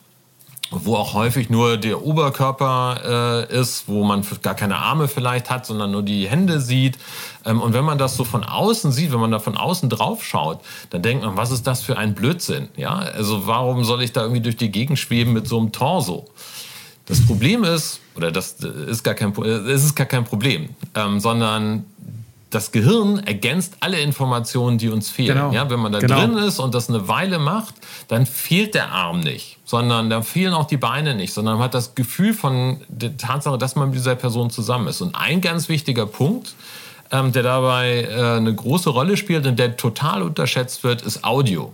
[0.71, 5.65] wo auch häufig nur der Oberkörper äh, ist, wo man gar keine Arme vielleicht hat,
[5.65, 6.97] sondern nur die Hände sieht.
[7.45, 10.23] Ähm, und wenn man das so von außen sieht, wenn man da von außen drauf
[10.23, 12.69] schaut, dann denkt man, was ist das für ein Blödsinn?
[12.77, 16.29] Ja, also warum soll ich da irgendwie durch die Gegend schweben mit so einem Torso?
[17.05, 21.85] Das Problem ist, oder das ist gar kein, es ist gar kein Problem, ähm, sondern
[22.51, 25.35] das Gehirn ergänzt alle Informationen, die uns fehlen.
[25.35, 25.51] Genau.
[25.51, 26.19] Ja, wenn man da genau.
[26.19, 27.75] drin ist und das eine Weile macht,
[28.09, 31.73] dann fehlt der Arm nicht, sondern da fehlen auch die Beine nicht, sondern man hat
[31.73, 35.01] das Gefühl von der Tatsache, dass man mit dieser Person zusammen ist.
[35.01, 36.53] Und ein ganz wichtiger Punkt,
[37.09, 41.71] ähm, der dabei äh, eine große Rolle spielt und der total unterschätzt wird, ist Audio.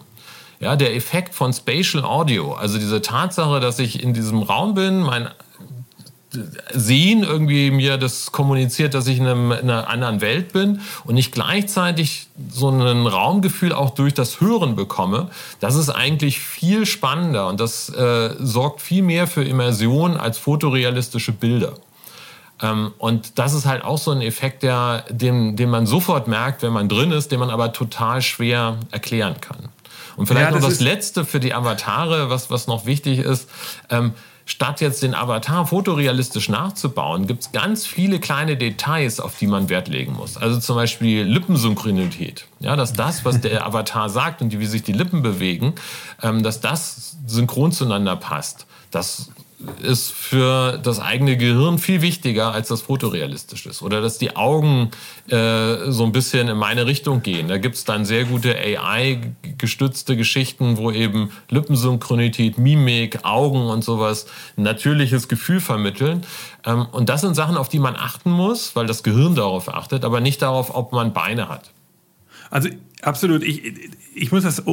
[0.59, 5.01] Ja, der Effekt von Spatial Audio, also diese Tatsache, dass ich in diesem Raum bin,
[5.01, 5.29] mein
[6.73, 11.15] Sehen irgendwie mir das kommuniziert, dass ich in, einem, in, einer anderen Welt bin und
[11.15, 15.29] ich gleichzeitig so ein Raumgefühl auch durch das Hören bekomme,
[15.61, 21.31] das ist eigentlich viel spannender und das äh, sorgt viel mehr für Immersion als fotorealistische
[21.31, 21.73] Bilder.
[22.61, 26.61] Ähm, und das ist halt auch so ein Effekt, der, den, den man sofort merkt,
[26.61, 29.69] wenn man drin ist, den man aber total schwer erklären kann.
[30.15, 33.49] Und vielleicht ja, das noch das Letzte für die Avatare, was, was noch wichtig ist.
[33.89, 34.13] Ähm,
[34.47, 39.67] statt jetzt den Avatar fotorealistisch nachzubauen, gibt es ganz viele kleine Details, auf die man
[39.67, 40.37] Wert legen muss.
[40.37, 42.47] Also zum Beispiel Lippensynchronität.
[42.61, 45.75] Ja, dass das, was der Avatar sagt und wie sich die Lippen bewegen,
[46.23, 48.65] ähm, dass das synchron zueinander passt.
[48.89, 49.29] Das
[49.81, 53.81] ist für das eigene Gehirn viel wichtiger, als das fotorealistisch ist.
[53.81, 54.91] Oder dass die Augen
[55.29, 57.47] äh, so ein bisschen in meine Richtung gehen.
[57.47, 64.27] Da gibt es dann sehr gute AI-gestützte Geschichten, wo eben Lippensynchronität, Mimik, Augen und sowas
[64.57, 66.23] natürliches Gefühl vermitteln.
[66.63, 70.05] Ähm, und das sind Sachen, auf die man achten muss, weil das Gehirn darauf achtet,
[70.05, 71.71] aber nicht darauf, ob man Beine hat.
[72.51, 72.69] Also
[73.01, 73.43] absolut.
[73.43, 73.63] Ich,
[74.13, 74.63] ich muss das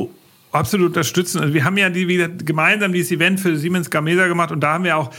[0.54, 1.40] absolut unterstützen.
[1.40, 4.74] Also wir haben ja die, wie gemeinsam dieses Event für Siemens Gamesa gemacht und da
[4.74, 5.10] haben wir auch,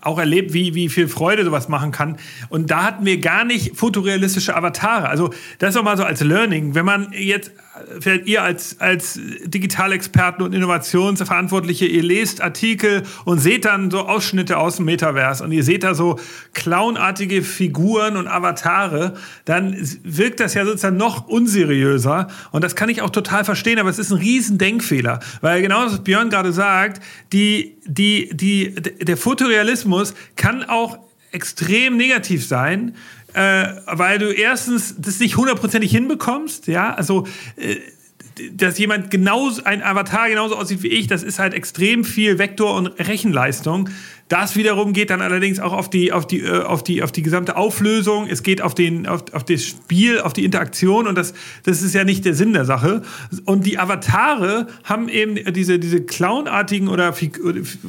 [0.00, 2.16] auch erlebt, wie, wie viel Freude sowas machen kann.
[2.48, 5.08] Und da hatten wir gar nicht fotorealistische Avatare.
[5.08, 6.74] Also das auch mal so als Learning.
[6.74, 7.52] Wenn man jetzt
[8.00, 14.58] vielleicht ihr als, als Digitalexperten und Innovationsverantwortliche, ihr lest Artikel und seht dann so Ausschnitte
[14.58, 16.18] aus dem Metaverse und ihr seht da so
[16.52, 19.14] clownartige Figuren und Avatare,
[19.46, 22.28] dann wirkt das ja sozusagen noch unseriöser.
[22.50, 25.20] Und das kann ich auch total verstehen, aber es ist ein riesen Denkfehler.
[25.40, 30.98] Weil genau das, was Björn gerade sagt, die, die, die, der Fotorealismus kann auch
[31.32, 32.94] extrem negativ sein,
[33.34, 37.76] äh, weil du erstens das nicht hundertprozentig hinbekommst, ja, also äh,
[38.52, 42.74] dass jemand genauso, ein Avatar genauso aussieht wie ich, das ist halt extrem viel Vektor-
[42.74, 43.88] und Rechenleistung.
[44.28, 47.22] Das wiederum geht dann allerdings auch auf die, auf die, äh, auf die, auf die
[47.22, 48.26] gesamte Auflösung.
[48.28, 51.94] Es geht auf den, auf, auf das Spiel, auf die Interaktion und das, das ist
[51.94, 53.02] ja nicht der Sinn der Sache.
[53.44, 57.12] Und die Avatare haben eben diese, diese clownartigen oder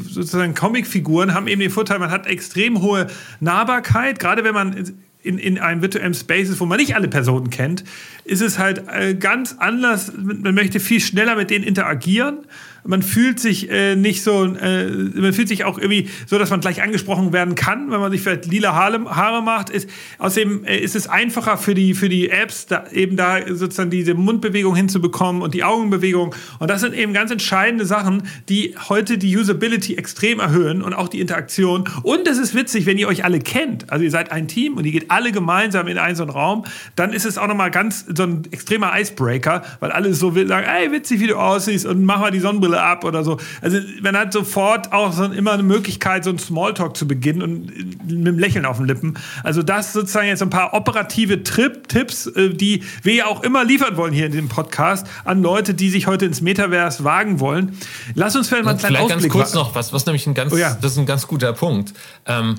[0.10, 3.08] sozusagen Comicfiguren haben eben den Vorteil, man hat extrem hohe
[3.40, 7.84] Nahbarkeit, gerade wenn man in, in einem virtuellen Space wo man nicht alle Personen kennt,
[8.26, 10.12] ist es halt äh, ganz anders.
[10.16, 12.40] Man möchte viel schneller mit denen interagieren
[12.86, 16.60] man fühlt sich äh, nicht so, äh, man fühlt sich auch irgendwie so, dass man
[16.60, 19.70] gleich angesprochen werden kann, wenn man sich vielleicht lila Haare, macht.
[19.70, 23.90] Ist, außerdem äh, ist es einfacher für die, für die Apps, da, eben da sozusagen
[23.90, 26.36] diese Mundbewegung hinzubekommen und die Augenbewegung.
[26.60, 31.08] Und das sind eben ganz entscheidende Sachen, die heute die Usability extrem erhöhen und auch
[31.08, 31.86] die Interaktion.
[32.04, 33.92] Und es ist witzig, wenn ihr euch alle kennt.
[33.92, 36.66] Also ihr seid ein Team und ihr geht alle gemeinsam in einen so einen Raum,
[36.96, 40.92] dann ist es auch nochmal ganz so ein extremer Icebreaker, weil alle so sagen, ey,
[40.92, 43.38] witzig, wie du aussiehst und mach mal die Sonnenbrille Brille ab oder so.
[43.62, 48.08] Also man hat sofort auch so immer eine Möglichkeit, so einen Smalltalk zu beginnen und
[48.08, 49.18] mit einem Lächeln auf den Lippen.
[49.44, 53.64] Also das sozusagen jetzt ein paar operative Trip Tipps, äh, die wir ja auch immer
[53.64, 57.78] liefern wollen hier in dem Podcast an Leute, die sich heute ins Metaverse wagen wollen.
[58.16, 60.34] Lass uns vielleicht mal einen kleinen Vielleicht Ausblick ganz kurz noch was, was nämlich ein
[60.34, 60.78] ganz, oh ja.
[60.82, 61.94] das ist ein ganz guter Punkt.
[62.26, 62.56] Ähm,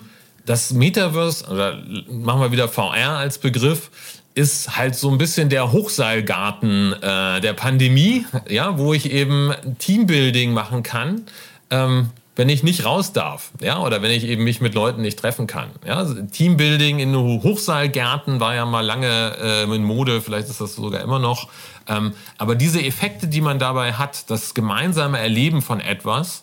[0.47, 3.91] das Metaverse, oder machen wir wieder VR als Begriff,
[4.35, 10.53] ist halt so ein bisschen der Hochseilgarten äh, der Pandemie, ja, wo ich eben Teambuilding
[10.53, 11.23] machen kann.
[11.71, 15.19] Ähm, wenn ich nicht raus darf, ja, oder wenn ich eben mich mit Leuten nicht
[15.21, 15.71] treffen kann.
[15.87, 20.75] Ja, also Teambuilding in Hochseilgärten war ja mal lange äh, in Mode, vielleicht ist das
[20.75, 21.49] sogar immer noch.
[21.87, 26.43] Ähm, aber diese Effekte, die man dabei hat, das gemeinsame Erleben von etwas,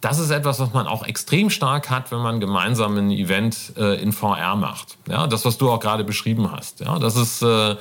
[0.00, 4.00] das ist etwas, was man auch extrem stark hat, wenn man gemeinsam ein Event äh,
[4.00, 4.98] in VR macht.
[5.08, 6.80] Ja, das, was du auch gerade beschrieben hast.
[6.80, 7.76] Ja, das ist, äh,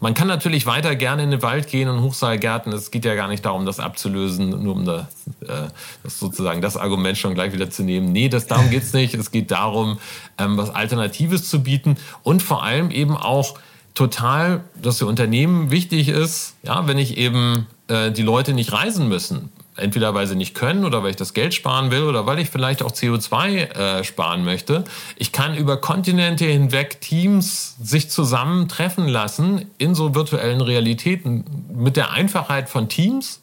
[0.00, 2.72] man kann natürlich weiter gerne in den Wald gehen und Hochseilgärten.
[2.72, 5.06] Es geht ja gar nicht darum, das abzulösen, nur um das,
[5.40, 5.68] äh,
[6.02, 8.12] das sozusagen das Argument schon gleich wieder zu nehmen.
[8.12, 9.14] Nee, das, darum geht's nicht.
[9.14, 9.98] Es geht darum,
[10.36, 13.54] ähm, was Alternatives zu bieten und vor allem eben auch
[13.94, 19.08] total, dass für Unternehmen wichtig ist, ja, wenn ich eben äh, die Leute nicht reisen
[19.08, 22.38] müssen entweder weil sie nicht können oder weil ich das Geld sparen will oder weil
[22.38, 24.84] ich vielleicht auch CO2 äh, sparen möchte.
[25.16, 32.12] Ich kann über Kontinente hinweg Teams sich zusammentreffen lassen in so virtuellen Realitäten mit der
[32.12, 33.42] Einfachheit von Teams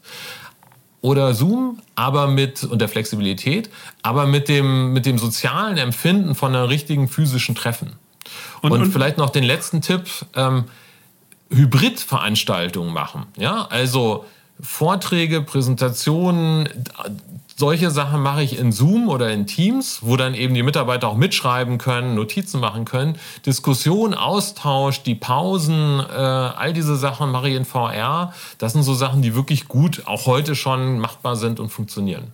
[1.01, 3.69] oder Zoom, aber mit und der Flexibilität,
[4.01, 7.93] aber mit dem mit dem sozialen Empfinden von einer richtigen physischen Treffen.
[8.61, 10.03] Und, und, und vielleicht noch den letzten Tipp:
[10.35, 10.65] ähm,
[11.49, 13.25] Hybridveranstaltungen machen.
[13.37, 14.25] Ja, also
[14.63, 16.69] Vorträge, Präsentationen,
[17.55, 21.17] solche Sachen mache ich in Zoom oder in Teams, wo dann eben die Mitarbeiter auch
[21.17, 23.17] mitschreiben können, Notizen machen können.
[23.45, 28.33] Diskussion, Austausch, die Pausen, äh, all diese Sachen mache ich in VR.
[28.57, 32.31] Das sind so Sachen, die wirklich gut auch heute schon machbar sind und funktionieren.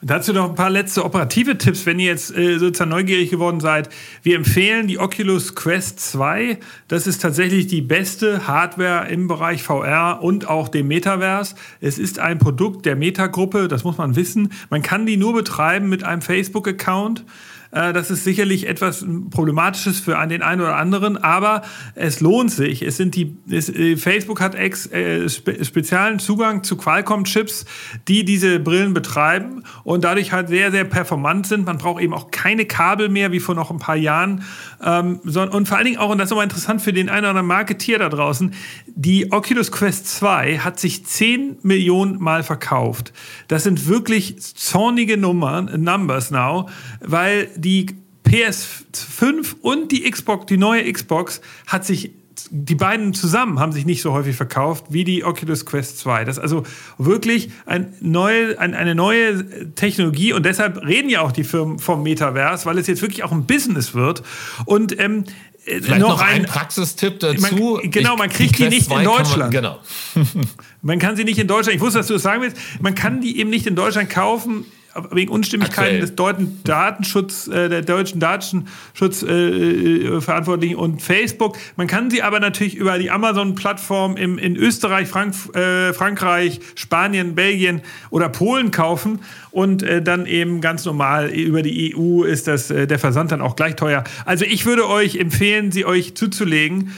[0.00, 3.88] Dazu noch ein paar letzte operative Tipps, wenn ihr jetzt äh, sozusagen neugierig geworden seid.
[4.22, 6.58] Wir empfehlen die Oculus Quest 2.
[6.86, 11.56] Das ist tatsächlich die beste Hardware im Bereich VR und auch dem Metaverse.
[11.80, 14.52] Es ist ein Produkt der Meta-Gruppe, das muss man wissen.
[14.70, 17.24] Man kann die nur betreiben mit einem Facebook-Account.
[17.70, 21.62] Äh, das ist sicherlich etwas Problematisches für den einen oder anderen, aber
[21.94, 22.82] es lohnt sich.
[22.82, 27.66] Es sind die, es, äh, Facebook hat ex, äh, spe, speziellen Zugang zu Qualcomm-Chips,
[28.08, 31.66] die diese Brillen betreiben und dadurch halt sehr, sehr performant sind.
[31.66, 34.42] Man braucht eben auch keine Kabel mehr, wie vor noch ein paar Jahren.
[34.82, 37.30] Ähm, und vor allen Dingen auch, und das ist nochmal interessant für den einen oder
[37.30, 38.54] anderen Marketier da draußen,
[39.00, 43.12] die Oculus Quest 2 hat sich 10 Millionen Mal verkauft.
[43.46, 46.68] Das sind wirklich zornige Nummern, Numbers now,
[46.98, 47.86] weil die
[48.26, 52.10] PS5 und die Xbox, die neue Xbox, hat sich
[52.50, 56.24] die beiden zusammen haben sich nicht so häufig verkauft wie die Oculus Quest 2.
[56.24, 56.62] Das ist also
[56.96, 62.02] wirklich ein neue, ein, eine neue Technologie und deshalb reden ja auch die Firmen vom
[62.02, 64.22] Metaverse, weil es jetzt wirklich auch ein Business wird.
[64.64, 65.24] Und ähm,
[65.68, 67.40] Vielleicht noch, noch ein, ein Praxistipp dazu.
[67.40, 69.38] Man, genau, man kriegt die nicht in Deutschland.
[69.38, 69.78] Man, genau.
[70.82, 73.20] man kann sie nicht in Deutschland, ich wusste, dass du das sagen willst, man kann
[73.20, 74.64] die eben nicht in Deutschland kaufen
[75.10, 81.58] wegen Unstimmigkeiten des deutschen Datenschutz, äh, der deutschen Datenschutzverantwortlichen äh, und Facebook.
[81.76, 87.82] Man kann sie aber natürlich über die Amazon-Plattform in Österreich, Frank äh, Frankreich, Spanien, Belgien
[88.10, 89.20] oder Polen kaufen
[89.50, 93.40] und äh, dann eben ganz normal über die EU ist das äh, der Versand dann
[93.40, 94.04] auch gleich teuer.
[94.24, 96.92] Also ich würde euch empfehlen, sie euch zuzulegen.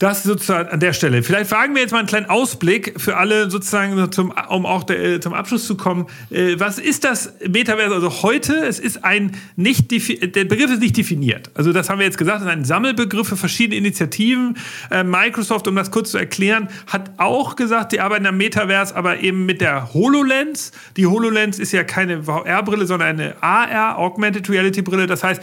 [0.00, 1.22] Das sozusagen an der Stelle.
[1.22, 4.98] Vielleicht fragen wir jetzt mal einen kleinen Ausblick für alle sozusagen, zum, um auch der,
[4.98, 6.06] äh, zum Abschluss zu kommen.
[6.30, 7.94] Äh, was ist das Metaverse?
[7.94, 11.50] Also heute, es ist ein nicht, der Begriff ist nicht definiert.
[11.52, 14.56] Also das haben wir jetzt gesagt, es ist ein Sammelbegriff für verschiedene Initiativen.
[14.90, 19.20] Äh, Microsoft, um das kurz zu erklären, hat auch gesagt, die arbeiten am Metaverse, aber
[19.20, 20.72] eben mit der HoloLens.
[20.96, 25.06] Die HoloLens ist ja keine VR-Brille, sondern eine AR, Augmented Reality Brille.
[25.06, 25.42] Das heißt,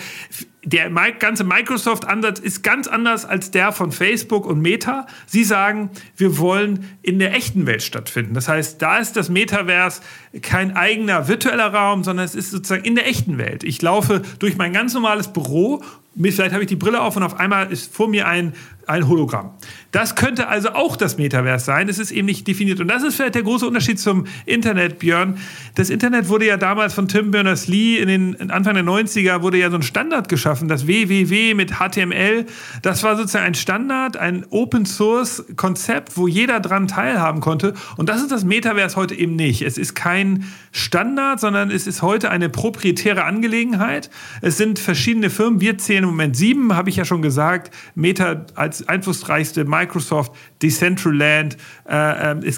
[0.68, 5.08] der ganze Microsoft-Ansatz ist ganz anders als der von Facebook und Meta.
[5.26, 8.34] Sie sagen, wir wollen in der echten Welt stattfinden.
[8.34, 10.02] Das heißt, da ist das Metaverse
[10.42, 13.64] kein eigener virtueller Raum, sondern es ist sozusagen in der echten Welt.
[13.64, 15.82] Ich laufe durch mein ganz normales Büro
[16.20, 18.54] vielleicht habe ich die Brille auf und auf einmal ist vor mir ein,
[18.88, 19.52] ein Hologramm.
[19.92, 21.90] Das könnte also auch das Metaverse sein.
[21.90, 22.80] Es ist eben nicht definiert.
[22.80, 25.38] Und das ist vielleicht der große Unterschied zum Internet, Björn.
[25.76, 29.70] Das Internet wurde ja damals von Tim Berners-Lee in den Anfang der 90er wurde ja
[29.70, 32.46] so ein Standard geschaffen, das WWW mit HTML.
[32.82, 37.74] Das war sozusagen ein Standard, ein Open-Source-Konzept, wo jeder dran teilhaben konnte.
[37.98, 39.62] Und das ist das Metaverse heute eben nicht.
[39.62, 44.10] Es ist kein Standard, sondern es ist heute eine proprietäre Angelegenheit.
[44.42, 45.60] Es sind verschiedene Firmen.
[45.60, 47.74] Wir zählen im Moment sieben, habe ich ja schon gesagt.
[47.96, 51.58] Meta als einflussreichste, Microsoft, Decentraland,
[51.90, 52.54] äh, äh,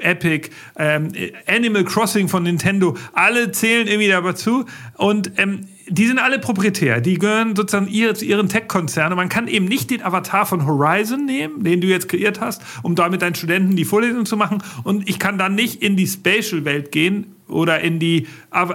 [0.00, 1.00] Epic, äh,
[1.46, 4.66] Animal Crossing von Nintendo, alle zählen irgendwie dazu.
[4.96, 7.00] Und ähm, die sind alle proprietär.
[7.00, 9.16] Die gehören sozusagen ihr, zu ihren Tech-Konzernen.
[9.16, 12.94] Man kann eben nicht den Avatar von Horizon nehmen, den du jetzt kreiert hast, um
[12.94, 14.62] da mit deinen Studenten die Vorlesung zu machen.
[14.84, 18.66] Und ich kann dann nicht in die Spatial-Welt gehen, oder in die äh,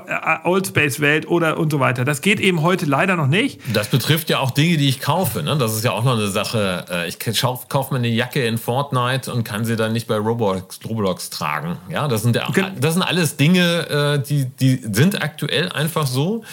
[0.44, 2.06] Old Space Welt oder und so weiter.
[2.06, 3.62] Das geht eben heute leider noch nicht.
[3.74, 5.42] Das betrifft ja auch Dinge, die ich kaufe.
[5.44, 5.58] Ne?
[5.58, 6.86] Das ist ja auch noch eine Sache.
[6.90, 10.80] Äh, ich kaufe mir eine Jacke in Fortnite und kann sie dann nicht bei Roblox,
[10.88, 11.78] Roblox tragen.
[11.90, 12.40] Ja, das sind,
[12.80, 16.44] das sind alles Dinge, äh, die, die sind aktuell einfach so.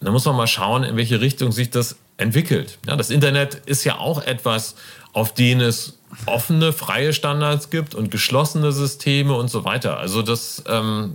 [0.00, 2.78] Da muss man mal schauen, in welche Richtung sich das entwickelt.
[2.86, 4.76] Ja, das Internet ist ja auch etwas,
[5.12, 9.98] auf den es offene, freie Standards gibt und geschlossene Systeme und so weiter.
[9.98, 11.14] Also das ähm,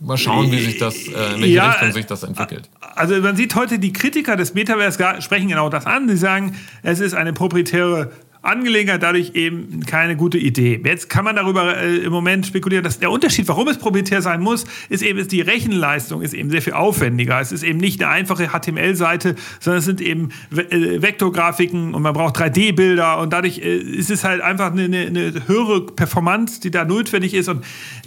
[0.00, 2.68] Mal schauen, wie sich das, äh, in welche ja, Richtung sich das entwickelt.
[2.80, 6.08] Also man sieht heute, die Kritiker des Metaverse sprechen genau das an.
[6.08, 8.12] Sie sagen, es ist eine proprietäre
[8.48, 10.80] Angelegenheit, dadurch eben keine gute Idee.
[10.84, 14.40] Jetzt kann man darüber äh, im Moment spekulieren, dass der Unterschied, warum es proprietär sein
[14.40, 17.40] muss, ist eben, ist die Rechenleistung ist eben sehr viel aufwendiger.
[17.40, 22.14] Es ist eben nicht eine einfache HTML-Seite, sondern es sind eben äh, Vektorgrafiken und man
[22.14, 26.70] braucht 3D-Bilder und dadurch äh, ist es halt einfach eine, eine, eine, höhere Performance, die
[26.70, 27.64] da notwendig ist und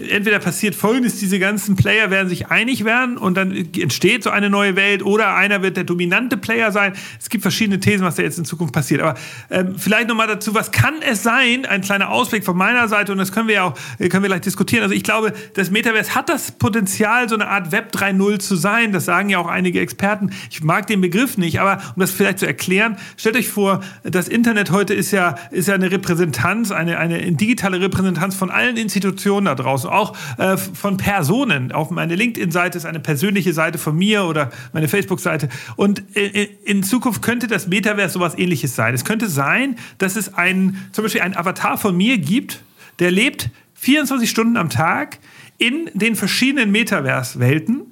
[0.09, 4.49] entweder passiert Folgendes, diese ganzen Player werden sich einig werden und dann entsteht so eine
[4.49, 6.93] neue Welt oder einer wird der dominante Player sein.
[7.19, 9.15] Es gibt verschiedene Thesen, was da jetzt in Zukunft passiert, aber
[9.49, 11.65] ähm, vielleicht nochmal dazu, was kann es sein?
[11.65, 14.29] Ein kleiner Ausblick von meiner Seite und das können wir ja auch, äh, können wir
[14.29, 14.83] gleich diskutieren.
[14.83, 18.91] Also ich glaube, das Metaverse hat das Potenzial, so eine Art Web 3.0 zu sein.
[18.91, 20.31] Das sagen ja auch einige Experten.
[20.49, 24.27] Ich mag den Begriff nicht, aber um das vielleicht zu erklären, stellt euch vor, das
[24.27, 29.45] Internet heute ist ja, ist ja eine Repräsentanz, eine, eine digitale Repräsentanz von allen Institutionen
[29.45, 31.71] da draußen, auch äh, von Personen.
[31.71, 35.49] Auch meine LinkedIn-Seite ist eine persönliche Seite von mir oder meine Facebook-Seite.
[35.75, 38.93] Und äh, in Zukunft könnte das Metaverse sowas ähnliches sein.
[38.93, 42.61] Es könnte sein, dass es ein, zum Beispiel einen Avatar von mir gibt,
[42.99, 45.19] der lebt 24 Stunden am Tag
[45.57, 47.91] in den verschiedenen Metaverse-Welten.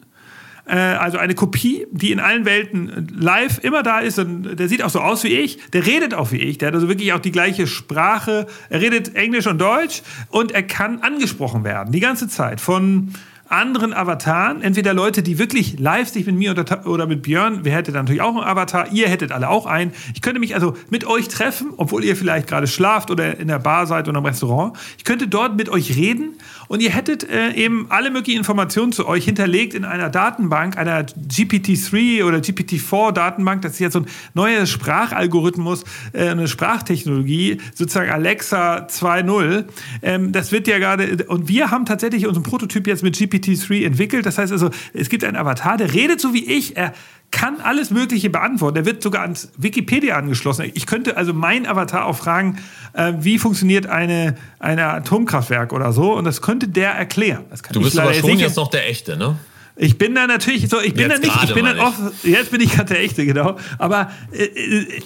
[0.69, 4.83] Äh, also eine Kopie, die in allen Welten live immer da ist und der sieht
[4.83, 7.19] auch so aus wie ich, der redet auch wie ich, der hat also wirklich auch
[7.19, 12.27] die gleiche Sprache, er redet Englisch und Deutsch und er kann angesprochen werden, die ganze
[12.27, 13.13] Zeit von
[13.49, 17.73] anderen Avataren, entweder Leute, die wirklich live sich mit mir oder, oder mit Björn, wer
[17.73, 19.91] hätte dann natürlich auch einen Avatar, ihr hättet alle auch einen.
[20.13, 23.59] Ich könnte mich also mit euch treffen, obwohl ihr vielleicht gerade schlaft oder in der
[23.59, 24.77] Bar seid oder im Restaurant.
[24.97, 26.37] Ich könnte dort mit euch reden
[26.69, 31.01] und ihr hättet äh, eben alle möglichen Informationen zu euch hinterlegt in einer Datenbank, einer
[31.01, 33.63] GPT-3 oder GPT-4-Datenbank.
[33.63, 34.05] Das ist jetzt so ein
[34.35, 39.65] neuer Sprachalgorithmus, äh, eine Sprachtechnologie, sozusagen Alexa 2.0.
[40.03, 44.27] Ähm, das wird ja gerade, und wir haben tatsächlich unseren Prototyp jetzt mit GPT-3 entwickelt.
[44.27, 46.77] Das heißt also, es gibt einen Avatar, der redet so wie ich.
[46.77, 46.93] Er
[47.31, 48.77] kann alles Mögliche beantworten.
[48.77, 50.71] Er wird sogar ans Wikipedia angeschlossen.
[50.73, 52.57] Ich könnte also mein Avatar auch fragen,
[52.93, 56.13] äh, wie funktioniert eine, eine Atomkraftwerk oder so.
[56.13, 57.45] Und das könnte der erklären.
[57.71, 59.37] du bist aber schon jetzt noch der Echte, ne?
[59.81, 62.51] Ich bin da natürlich so, ich bin jetzt da nicht, ich bin dann oft, jetzt
[62.51, 63.57] bin ich gerade der Echte, genau.
[63.77, 65.01] Aber äh, äh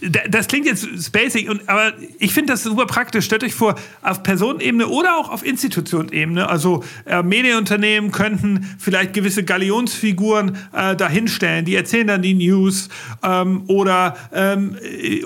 [0.00, 3.24] das klingt jetzt spacig, und, aber ich finde das super praktisch.
[3.24, 9.44] Stellt euch vor, auf Personenebene oder auch auf Institutionsebene, also äh, Medienunternehmen könnten vielleicht gewisse
[9.44, 12.88] Galionsfiguren äh, dahinstellen, die erzählen dann die News
[13.22, 14.76] ähm, oder, ähm,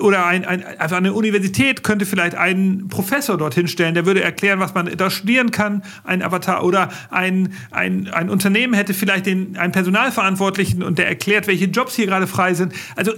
[0.01, 4.59] oder ein, ein, einfach eine Universität könnte vielleicht einen Professor dorthin stellen, der würde erklären,
[4.59, 9.57] was man da studieren kann, ein Avatar oder ein, ein, ein Unternehmen hätte vielleicht den,
[9.57, 12.73] einen Personalverantwortlichen und der erklärt, welche Jobs hier gerade frei sind.
[12.95, 13.13] Also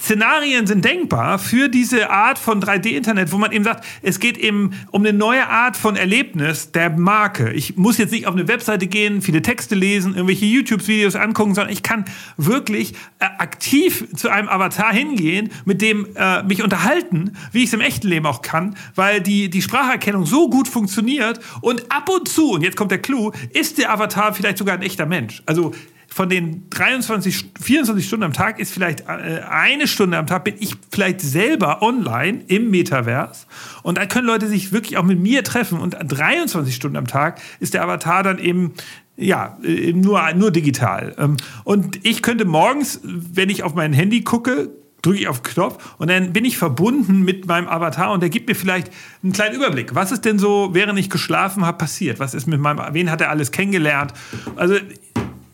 [0.00, 4.70] Szenarien sind denkbar für diese Art von 3D-Internet, wo man eben sagt, es geht eben
[4.90, 7.52] um eine neue Art von Erlebnis der Marke.
[7.52, 11.72] Ich muss jetzt nicht auf eine Webseite gehen, viele Texte lesen, irgendwelche YouTube-Videos angucken, sondern
[11.72, 12.04] ich kann
[12.36, 17.72] wirklich äh, aktiv zu einem Avatar hingehen, mit dem äh, mich unterhalten, wie ich es
[17.72, 22.28] im echten Leben auch kann, weil die, die Spracherkennung so gut funktioniert und ab und
[22.28, 25.42] zu, und jetzt kommt der Clou, ist der Avatar vielleicht sogar ein echter Mensch.
[25.46, 25.72] Also
[26.08, 30.54] von den 23, 24 Stunden am Tag ist vielleicht äh, eine Stunde am Tag bin
[30.58, 33.46] ich vielleicht selber online im Metaverse
[33.82, 37.40] und da können Leute sich wirklich auch mit mir treffen und 23 Stunden am Tag
[37.60, 38.72] ist der Avatar dann eben
[39.16, 41.14] ja, äh, nur, nur digital.
[41.18, 44.70] Ähm, und ich könnte morgens, wenn ich auf mein Handy gucke,
[45.02, 48.48] drücke ich auf Knopf und dann bin ich verbunden mit meinem Avatar und der gibt
[48.48, 48.90] mir vielleicht
[49.22, 49.94] einen kleinen Überblick.
[49.94, 52.18] Was ist denn so, während ich geschlafen habe, passiert?
[52.18, 54.12] Was ist mit meinem, wen hat er alles kennengelernt?
[54.56, 54.74] Also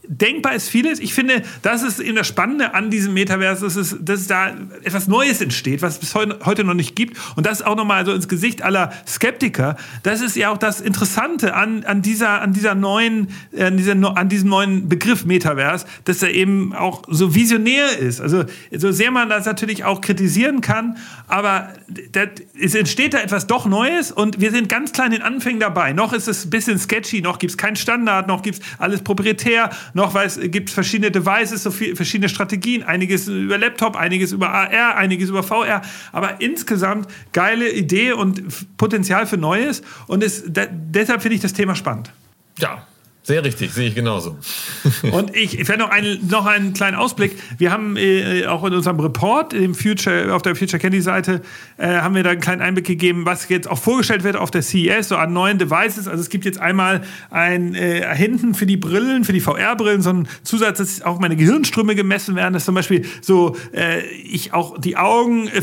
[0.09, 0.99] denkbar ist vieles.
[0.99, 4.49] Ich finde, das ist eben das Spannende an diesem Metaverse, dass, es, dass da
[4.83, 7.17] etwas Neues entsteht, was es bis heute noch nicht gibt.
[7.37, 9.77] Und das auch nochmal so ins Gesicht aller Skeptiker.
[10.03, 13.29] Das ist ja auch das Interessante an, an, dieser, an, dieser neuen,
[13.59, 18.21] an, dieser, an diesem neuen Begriff Metaverse, dass er eben auch so visionär ist.
[18.21, 20.97] Also so sehr man das natürlich auch kritisieren kann,
[21.27, 21.71] aber
[22.13, 22.29] das,
[22.61, 25.93] es entsteht da etwas doch Neues und wir sind ganz klein in Anfängen dabei.
[25.93, 29.03] Noch ist es ein bisschen sketchy, noch gibt es keinen Standard, noch gibt es alles
[29.03, 30.15] proprietär, noch
[30.51, 35.31] gibt es verschiedene Devices, so viel, verschiedene Strategien, einiges über Laptop, einiges über AR, einiges
[35.31, 35.83] über VR,
[36.13, 39.83] aber insgesamt geile Idee und Potenzial für Neues.
[40.07, 42.13] Und es, da, deshalb finde ich das Thema spannend.
[42.59, 42.87] Ja,
[43.27, 44.37] sehr richtig, sehe ich genauso.
[45.13, 47.35] und ich, werde noch einen, noch einen kleinen Ausblick.
[47.57, 51.41] Wir haben äh, auch in unserem Report im Future, auf der Future Candy Seite,
[51.79, 54.61] äh, haben wir da einen kleinen Einblick gegeben, was jetzt auch vorgestellt wird auf der
[54.61, 56.07] CES, so an neuen Devices.
[56.07, 57.01] Also es gibt jetzt einmal
[57.31, 61.37] ein äh, hinten für die Brillen, für die VR-Brillen, so ein Zusatz, dass auch meine
[61.37, 65.63] Gehirnströme gemessen werden, dass zum Beispiel so äh, ich auch die Augen, äh,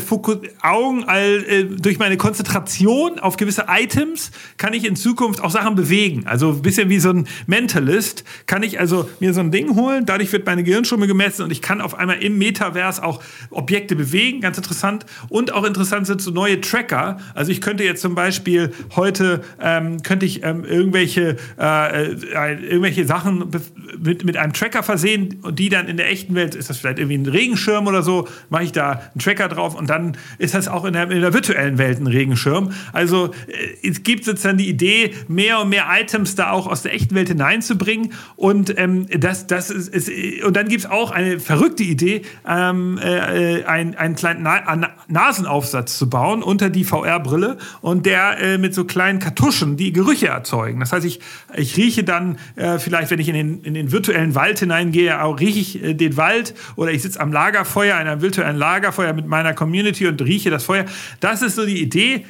[0.62, 5.76] Augen all, äh, durch meine Konzentration auf gewisse Items kann ich in Zukunft auch Sachen
[5.76, 6.26] bewegen.
[6.26, 10.06] Also ein bisschen wie so ein Mentalist kann ich also mir so ein Ding holen,
[10.06, 14.40] dadurch wird meine Gehirnströme gemessen und ich kann auf einmal im Metaverse auch Objekte bewegen,
[14.40, 15.04] ganz interessant.
[15.28, 17.18] Und auch interessant sind so neue Tracker.
[17.34, 23.04] Also ich könnte jetzt zum Beispiel heute, ähm, könnte ich ähm, irgendwelche, äh, äh, irgendwelche
[23.04, 23.50] Sachen
[23.98, 27.00] mit, mit einem Tracker versehen und die dann in der echten Welt, ist das vielleicht
[27.00, 30.68] irgendwie ein Regenschirm oder so, mache ich da einen Tracker drauf und dann ist das
[30.68, 32.72] auch in der, in der virtuellen Welt ein Regenschirm.
[32.94, 36.94] Also äh, es gibt sozusagen die Idee, mehr und mehr Items da auch aus der
[36.94, 38.12] echten Welt hinein hineinzubringen.
[38.36, 40.10] Und ähm, das, das ist, ist
[40.44, 45.98] und dann gibt es auch eine verrückte Idee, ähm, äh, einen, einen kleinen Na Nasenaufsatz
[45.98, 50.80] zu bauen unter die VR-Brille und der äh, mit so kleinen Kartuschen, die Gerüche erzeugen.
[50.80, 51.20] Das heißt, ich,
[51.56, 55.38] ich rieche dann äh, vielleicht, wenn ich in den, in den virtuellen Wald hineingehe, auch
[55.38, 59.54] rieche ich äh, den Wald oder ich sitze am Lagerfeuer, einem virtuellen Lagerfeuer mit meiner
[59.54, 60.84] Community und rieche das Feuer.
[61.20, 62.24] Das ist so die Idee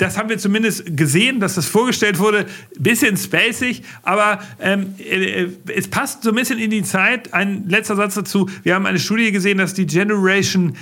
[0.00, 2.46] das haben wir zumindest gesehen, dass das vorgestellt wurde.
[2.78, 7.34] Bisschen spacig, aber ähm, äh, es passt so ein bisschen in die Zeit.
[7.34, 8.48] Ein letzter Satz dazu.
[8.62, 10.74] Wir haben eine Studie gesehen, dass die Generation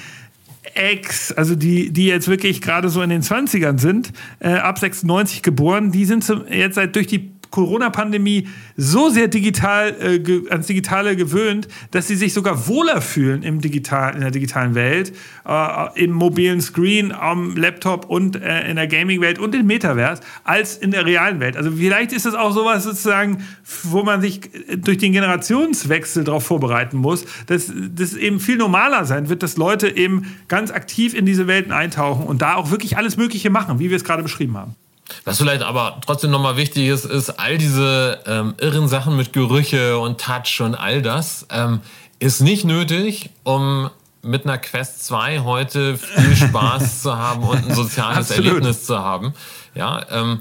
[0.75, 5.43] X, also die, die jetzt wirklich gerade so in den 20ern sind, äh, ab 96
[5.43, 11.17] geboren, die sind zum, jetzt seit durch die Corona-Pandemie so sehr digital äh, ans Digitale
[11.17, 15.13] gewöhnt, dass sie sich sogar wohler fühlen im digital, in der digitalen Welt,
[15.47, 20.77] äh, im mobilen Screen, am Laptop und äh, in der Gaming-Welt und im Metaverse als
[20.77, 21.57] in der realen Welt.
[21.57, 23.45] Also vielleicht ist das auch sowas sozusagen,
[23.85, 24.41] wo man sich
[24.77, 29.89] durch den Generationswechsel darauf vorbereiten muss, dass das eben viel normaler sein wird, dass Leute
[29.89, 33.91] eben ganz aktiv in diese Welten eintauchen und da auch wirklich alles Mögliche machen, wie
[33.91, 34.75] wir es gerade beschrieben haben.
[35.25, 39.99] Was vielleicht aber trotzdem nochmal wichtig ist, ist all diese ähm, irren Sachen mit Gerüche
[39.99, 41.81] und Touch und all das ähm,
[42.19, 43.91] ist nicht nötig, um
[44.23, 49.35] mit einer Quest 2 heute viel Spaß zu haben und ein soziales Erlebnis zu haben.
[49.75, 50.41] Ja, ähm,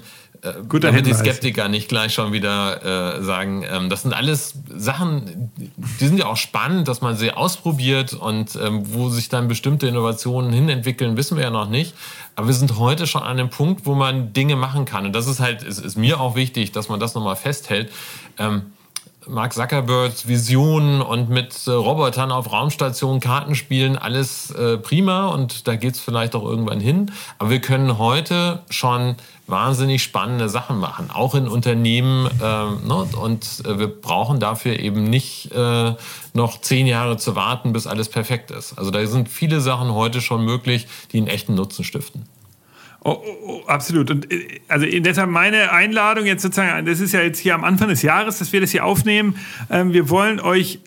[0.56, 4.54] äh, Guter damit die Skeptiker nicht gleich schon wieder äh, sagen, ähm, das sind alles
[4.68, 9.48] Sachen, die sind ja auch spannend, dass man sie ausprobiert und ähm, wo sich dann
[9.48, 11.94] bestimmte Innovationen hinentwickeln, wissen wir ja noch nicht.
[12.36, 15.06] Aber wir sind heute schon an einem Punkt, wo man Dinge machen kann.
[15.06, 17.90] Und das ist halt, ist, ist mir auch wichtig, dass man das nochmal festhält.
[18.38, 18.62] Ähm,
[19.28, 25.68] Mark Zuckerbergs Visionen und mit äh, Robotern auf Raumstationen Karten spielen, alles äh, prima und
[25.68, 27.12] da geht es vielleicht auch irgendwann hin.
[27.38, 29.16] Aber wir können heute schon
[29.46, 32.28] wahnsinnig spannende Sachen machen, auch in Unternehmen.
[32.42, 33.08] Ähm, ne?
[33.20, 35.94] Und äh, wir brauchen dafür eben nicht äh,
[36.34, 38.78] noch zehn Jahre zu warten, bis alles perfekt ist.
[38.78, 42.26] Also da sind viele Sachen heute schon möglich, die einen echten Nutzen stiften.
[43.04, 44.10] Oh, oh, oh, absolut.
[44.10, 47.88] Und äh, also deshalb meine Einladung jetzt sozusagen, das ist ja jetzt hier am Anfang
[47.88, 49.36] des Jahres, dass wir das hier aufnehmen.
[49.70, 50.80] Ähm, wir wollen euch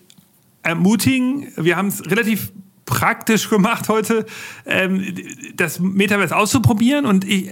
[0.63, 1.47] ermutigen.
[1.55, 2.51] Wir haben es relativ
[2.85, 4.25] praktisch gemacht heute,
[4.65, 5.15] ähm,
[5.55, 7.05] das Metaverse auszuprobieren.
[7.05, 7.49] Und ich,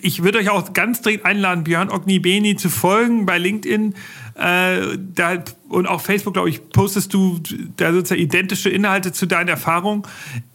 [0.00, 3.94] ich würde euch auch ganz dringend einladen, Björn Ognibeni zu folgen bei LinkedIn.
[4.34, 7.40] Äh, da, und auch Facebook, glaube ich, postest du
[7.76, 10.04] da sozusagen identische Inhalte zu deinen Erfahrungen.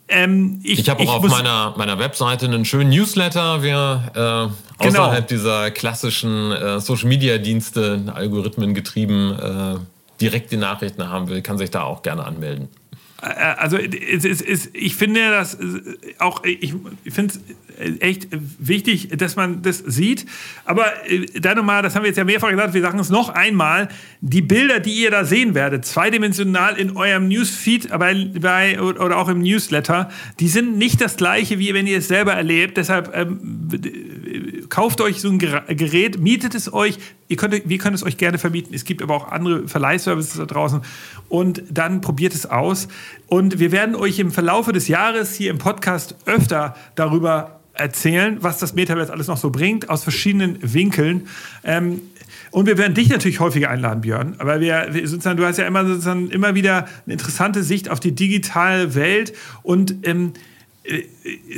[0.08, 3.64] Ähm, ich ich habe auch auf meiner, meiner Webseite einen schönen Newsletter.
[3.64, 4.54] Wir äh, genau.
[4.78, 11.42] außerhalb dieser klassischen äh, Social Media Dienste, Algorithmen getrieben, äh, direkt die Nachrichten haben will,
[11.42, 12.70] kann sich da auch gerne anmelden.
[13.24, 15.60] Äh, also es, es, es, ich finde das äh,
[16.20, 17.40] auch, ich, ich finde es
[18.00, 18.28] echt
[18.60, 20.26] wichtig, dass man das sieht.
[20.66, 23.30] Aber äh, da nochmal, das haben wir jetzt ja mehrfach gesagt, wir sagen es noch
[23.30, 23.90] einmal,
[24.22, 29.30] die Bilder, die ihr da sehen werdet, zweidimensional in eurem Newsfeed bei, bei, oder auch
[29.30, 30.10] im Newsletter,
[30.40, 32.78] die sind nicht das gleiche, wie wenn ihr es selber erlebt.
[32.78, 36.98] Deshalb ähm, kauft euch so ein Gerät, mietet es euch.
[37.34, 38.76] Ihr könnt, wir können es euch gerne vermieten.
[38.76, 40.82] Es gibt aber auch andere Verleihservices da draußen.
[41.30, 42.88] Und dann probiert es aus.
[43.26, 48.60] Und wir werden euch im Verlaufe des Jahres hier im Podcast öfter darüber erzählen, was
[48.60, 51.28] das Metaverse alles noch so bringt, aus verschiedenen Winkeln.
[51.64, 52.02] Ähm,
[52.52, 55.88] und wir werden dich natürlich häufiger einladen, Björn, weil wir, sozusagen, du hast ja immer
[55.88, 60.40] sozusagen immer wieder eine interessante Sicht auf die digitale Welt und ähm, äh,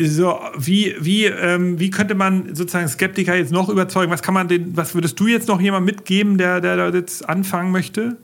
[0.05, 4.11] so, wie, wie, ähm, wie könnte man sozusagen Skeptiker jetzt noch überzeugen?
[4.11, 7.27] Was kann man den, was würdest du jetzt noch jemand mitgeben, der, der da jetzt
[7.27, 8.17] anfangen möchte?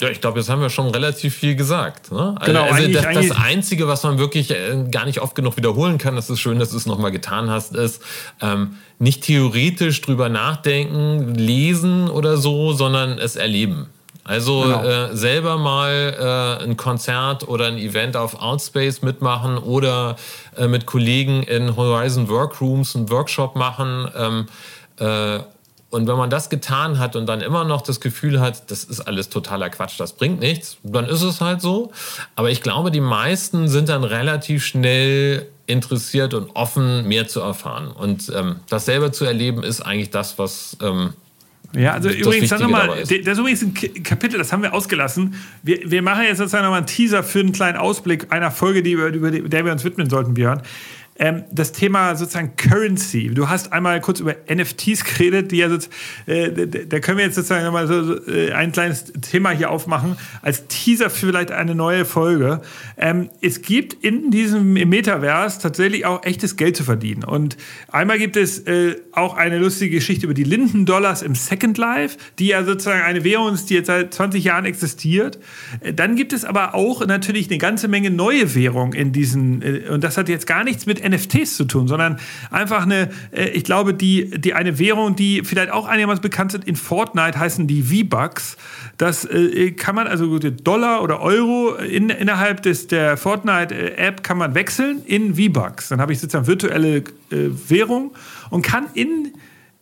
[0.00, 2.10] Ja, ich glaube, jetzt haben wir schon relativ viel gesagt.
[2.10, 2.34] Ne?
[2.38, 5.98] Also, genau, also das, das, Einzige, was man wirklich äh, gar nicht oft genug wiederholen
[5.98, 8.02] kann, das ist schön, dass du es nochmal getan hast, ist
[8.40, 13.88] ähm, nicht theoretisch drüber nachdenken, lesen oder so, sondern es erleben.
[14.24, 14.84] Also genau.
[14.84, 20.16] äh, selber mal äh, ein Konzert oder ein Event auf Outspace mitmachen oder
[20.56, 24.08] äh, mit Kollegen in Horizon Workrooms einen Workshop machen.
[24.16, 24.46] Ähm,
[24.98, 25.40] äh,
[25.90, 29.00] und wenn man das getan hat und dann immer noch das Gefühl hat, das ist
[29.00, 31.90] alles totaler Quatsch, das bringt nichts, dann ist es halt so.
[32.36, 37.88] Aber ich glaube, die meisten sind dann relativ schnell interessiert und offen, mehr zu erfahren.
[37.88, 41.14] Und ähm, das selber zu erleben, ist eigentlich das, was ähm,
[41.72, 45.34] ja, also das übrigens, dann nochmal, das ist übrigens ein Kapitel, das haben wir ausgelassen.
[45.62, 48.92] Wir, wir machen jetzt sozusagen nochmal einen Teaser für einen kleinen Ausblick einer Folge, die,
[48.92, 50.62] über, über die, der wir uns widmen sollten, Björn
[51.20, 53.28] ähm, das Thema sozusagen Currency.
[53.28, 55.68] Du hast einmal kurz über NFTs geredet, die ja
[56.26, 60.66] äh, da können wir jetzt sozusagen nochmal so, äh, ein kleines Thema hier aufmachen, als
[60.66, 62.62] Teaser für vielleicht eine neue Folge.
[62.96, 67.22] Ähm, es gibt in diesem Metaverse tatsächlich auch echtes Geld zu verdienen.
[67.22, 67.58] Und
[67.88, 72.48] einmal gibt es äh, auch eine lustige Geschichte über die Linden-Dollars im Second Life, die
[72.48, 75.38] ja sozusagen eine Währung ist, die jetzt seit 20 Jahren existiert.
[75.80, 79.82] Äh, dann gibt es aber auch natürlich eine ganze Menge neue Währungen in diesen, äh,
[79.90, 82.18] und das hat jetzt gar nichts mit NFTs zu tun, sondern
[82.50, 86.66] einfach eine, äh, ich glaube, die, die eine Währung, die vielleicht auch einigermaßen bekannt sind,
[86.66, 88.56] in Fortnite heißen die V-Bucks.
[88.98, 94.54] Das äh, kann man, also Dollar oder Euro in, innerhalb des, der Fortnite-App kann man
[94.54, 95.88] wechseln in V-Bucks.
[95.88, 97.02] Dann habe ich sozusagen virtuelle äh,
[97.68, 98.12] Währung
[98.50, 99.32] und kann in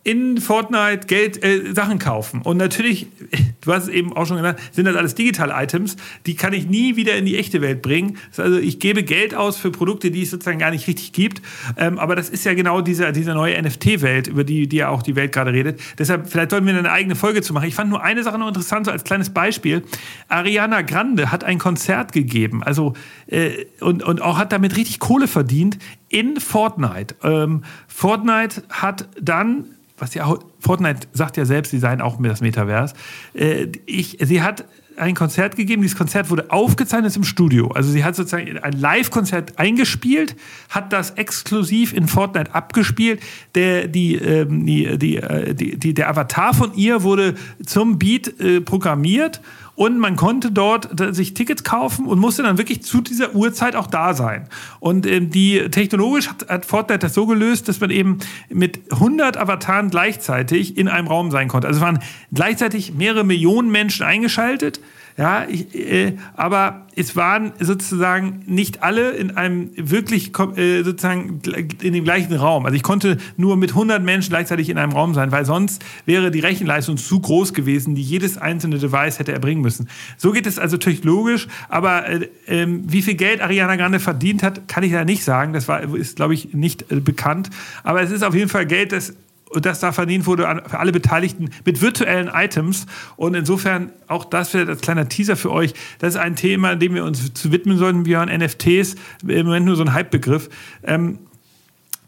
[0.08, 2.40] in Fortnite Geld, äh, Sachen kaufen.
[2.40, 3.08] Und natürlich,
[3.60, 6.66] du hast es eben auch schon genannt, sind das alles digitale Items, die kann ich
[6.66, 8.16] nie wieder in die echte Welt bringen.
[8.38, 11.42] Also ich gebe Geld aus für Produkte, die es sozusagen gar nicht richtig gibt.
[11.76, 15.02] Ähm, aber das ist ja genau diese, diese neue NFT-Welt, über die, die ja auch
[15.02, 15.78] die Welt gerade redet.
[15.98, 17.68] Deshalb, vielleicht sollten wir eine eigene Folge zu machen.
[17.68, 19.82] Ich fand nur eine Sache noch interessant, so als kleines Beispiel.
[20.28, 22.94] Ariana Grande hat ein Konzert gegeben, also
[23.26, 25.76] äh, und, und auch hat damit richtig Kohle verdient
[26.08, 27.14] in Fortnite.
[27.22, 29.66] Ähm, Fortnite hat dann
[29.98, 32.94] was ja Fortnite sagt ja selbst, sie seien auch das Metaverse.
[33.34, 34.64] Äh, ich, sie hat
[34.98, 35.82] ein Konzert gegeben.
[35.82, 37.68] Dieses Konzert wurde aufgezeichnet im Studio.
[37.68, 40.36] Also sie hat sozusagen ein Live-Konzert eingespielt,
[40.68, 43.20] hat das exklusiv in Fortnite abgespielt.
[43.54, 47.34] Der, die, ähm, die, die, äh, die, die, der Avatar von ihr wurde
[47.64, 49.40] zum Beat äh, programmiert
[49.78, 53.86] und man konnte dort sich Tickets kaufen und musste dann wirklich zu dieser Uhrzeit auch
[53.86, 54.48] da sein.
[54.80, 58.18] Und ähm, die technologisch hat, hat Fortnite das so gelöst, dass man eben
[58.48, 61.68] mit 100 Avataren gleichzeitig in einem Raum sein konnte.
[61.68, 62.00] Also es waren
[62.32, 64.80] gleichzeitig mehrere Millionen Menschen eingeschaltet.
[65.18, 71.40] Ja, ich, äh, aber es waren sozusagen nicht alle in einem wirklich äh, sozusagen
[71.82, 72.64] in dem gleichen Raum.
[72.66, 76.30] Also ich konnte nur mit 100 Menschen gleichzeitig in einem Raum sein, weil sonst wäre
[76.30, 79.88] die Rechenleistung zu groß gewesen, die jedes einzelne Device hätte erbringen müssen.
[80.18, 84.44] So geht es also natürlich logisch, aber äh, ähm, wie viel Geld Ariana Grande verdient
[84.44, 85.52] hat, kann ich da nicht sagen.
[85.52, 87.50] Das war, ist, glaube ich, nicht äh, bekannt.
[87.82, 89.14] Aber es ist auf jeden Fall Geld, das
[89.54, 92.86] das da verdient wurde für alle Beteiligten mit virtuellen Items.
[93.16, 95.74] Und insofern auch das vielleicht als kleiner Teaser für euch.
[95.98, 98.28] Das ist ein Thema, dem wir uns zu widmen sollten, Björn.
[98.28, 98.96] NFTs,
[99.26, 100.48] im Moment nur so ein Hype-Begriff.
[100.84, 101.18] Ähm,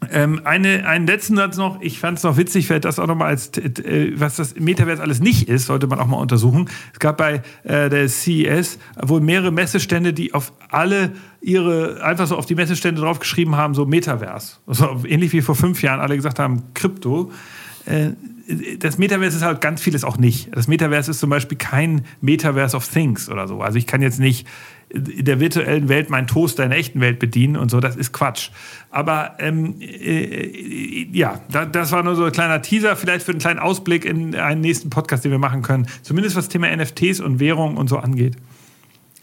[0.09, 1.79] ähm, eine, einen letzten Satz noch.
[1.81, 5.19] Ich fand es noch witzig, vielleicht das auch nochmal als, äh, was das Metaverse alles
[5.19, 6.69] nicht ist, sollte man auch mal untersuchen.
[6.91, 12.35] Es gab bei äh, der CES wohl mehrere Messestände, die auf alle ihre, einfach so
[12.35, 14.57] auf die Messestände draufgeschrieben haben, so Metaverse.
[14.65, 17.31] Also ähnlich wie vor fünf Jahren alle gesagt haben, Krypto.
[17.85, 18.11] Äh,
[18.79, 20.49] das Metaverse ist halt ganz vieles auch nicht.
[20.55, 23.61] Das Metaverse ist zum Beispiel kein Metaverse of Things oder so.
[23.61, 24.47] Also ich kann jetzt nicht
[24.93, 28.11] in der virtuellen Welt meinen Toaster in der echten Welt bedienen und so, das ist
[28.11, 28.49] Quatsch.
[28.89, 33.39] Aber ähm, äh, ja, da, das war nur so ein kleiner Teaser, vielleicht für einen
[33.39, 35.87] kleinen Ausblick in einen nächsten Podcast, den wir machen können.
[36.01, 38.35] Zumindest was das Thema NFTs und Währung und so angeht.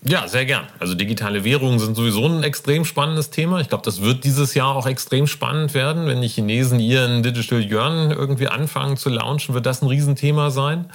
[0.05, 0.65] Ja, sehr gern.
[0.79, 3.61] Also digitale Währungen sind sowieso ein extrem spannendes Thema.
[3.61, 6.07] Ich glaube, das wird dieses Jahr auch extrem spannend werden.
[6.07, 10.87] Wenn die Chinesen ihren Digital Yuan irgendwie anfangen zu launchen, wird das ein Riesenthema sein.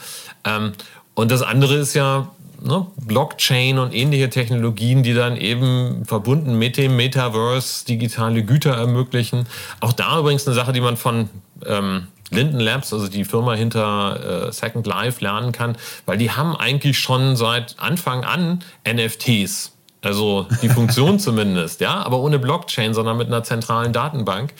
[0.45, 0.71] Ähm,
[1.15, 2.31] und das andere ist ja,
[2.61, 9.45] ne, Blockchain und ähnliche Technologien, die dann eben verbunden mit dem Metaverse digitale Güter ermöglichen.
[9.79, 11.29] Auch da übrigens eine Sache, die man von
[11.65, 16.55] ähm, Linden Labs, also die Firma hinter äh, Second Life, lernen kann, weil die haben
[16.55, 19.73] eigentlich schon seit Anfang an NFTs.
[20.01, 24.53] Also die Funktion zumindest, ja, aber ohne Blockchain, sondern mit einer zentralen Datenbank.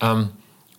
[0.00, 0.30] Ähm,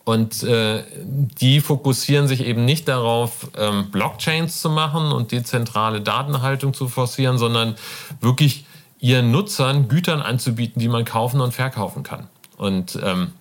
[0.05, 6.75] und äh, die fokussieren sich eben nicht darauf, ähm, Blockchains zu machen und dezentrale Datenhaltung
[6.75, 7.75] zu forcieren, sondern
[8.21, 8.65] wirklich
[8.99, 12.27] ihren Nutzern Gütern anzubieten, die man kaufen und verkaufen kann.
[12.55, 13.33] Und ähm,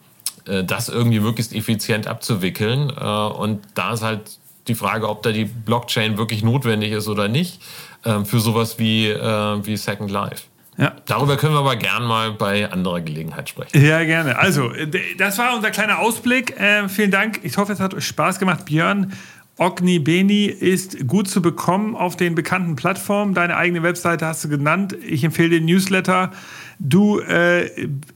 [0.46, 2.90] äh, das irgendwie möglichst effizient abzuwickeln.
[2.90, 7.28] Äh, und da ist halt die Frage, ob da die Blockchain wirklich notwendig ist oder
[7.28, 7.60] nicht,
[8.04, 10.44] äh, für sowas wie, äh, wie Second Life.
[10.76, 10.96] Ja.
[11.06, 13.84] Darüber können wir aber gern mal bei anderer Gelegenheit sprechen.
[13.84, 14.38] Ja, gerne.
[14.38, 14.72] Also,
[15.18, 16.58] das war unser kleiner Ausblick.
[16.58, 17.40] Äh, vielen Dank.
[17.42, 18.64] Ich hoffe, es hat euch Spaß gemacht.
[18.64, 19.12] Björn,
[19.56, 23.34] Ogni Beni ist gut zu bekommen auf den bekannten Plattformen.
[23.34, 24.96] Deine eigene Webseite hast du genannt.
[25.06, 26.32] Ich empfehle den Newsletter.
[26.78, 27.66] Du äh,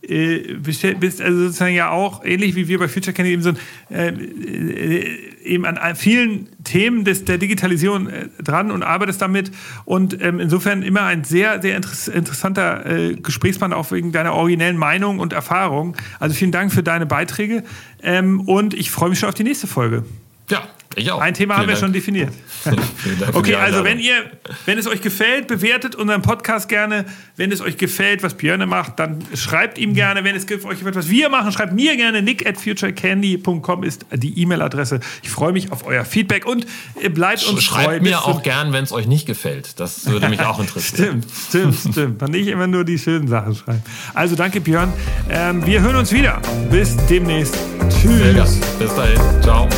[0.03, 0.85] äh, bist
[1.21, 3.53] also sozusagen ja auch, ähnlich wie wir bei Future Candy, eben, so,
[3.91, 9.51] äh, äh, eben an vielen Themen des, der Digitalisierung äh, dran und arbeitest damit.
[9.85, 15.19] Und ähm, insofern immer ein sehr, sehr interessanter äh, Gesprächsmann, auch wegen deiner originellen Meinung
[15.19, 15.97] und Erfahrung.
[16.19, 17.65] Also vielen Dank für deine Beiträge.
[18.03, 20.05] Ähm, und ich freue mich schon auf die nächste Folge.
[20.51, 20.63] Ja,
[20.97, 21.21] ich auch.
[21.21, 21.85] Ein Thema Vielen haben wir Dank.
[21.85, 22.33] schon definiert.
[23.35, 24.31] okay, also wenn ihr,
[24.67, 27.05] wenn es euch gefällt, bewertet unseren Podcast gerne.
[27.37, 30.25] Wenn es euch gefällt, was Björn macht, dann schreibt ihm gerne.
[30.25, 32.23] Wenn es euch gefällt, was wir machen, schreibt mir gerne.
[32.23, 35.01] Nick at futurecandy.com ist die E-Mail-Adresse.
[35.23, 36.67] Ich freue mich auf euer Feedback und
[37.15, 38.01] bleibt uns Schreibt treu.
[38.01, 39.79] mir auch gern, wenn es euch nicht gefällt.
[39.79, 41.23] Das würde mich auch interessieren.
[41.49, 42.21] stimmt, stimmt, stimmt.
[42.21, 43.83] Man nicht immer nur die schönen Sachen schreiben.
[44.15, 44.93] Also danke, Björn.
[45.31, 46.41] Ähm, wir hören uns wieder.
[46.71, 47.57] Bis demnächst.
[47.89, 48.59] Tschüss.
[48.79, 49.43] Bis dahin.
[49.43, 49.69] Ciao.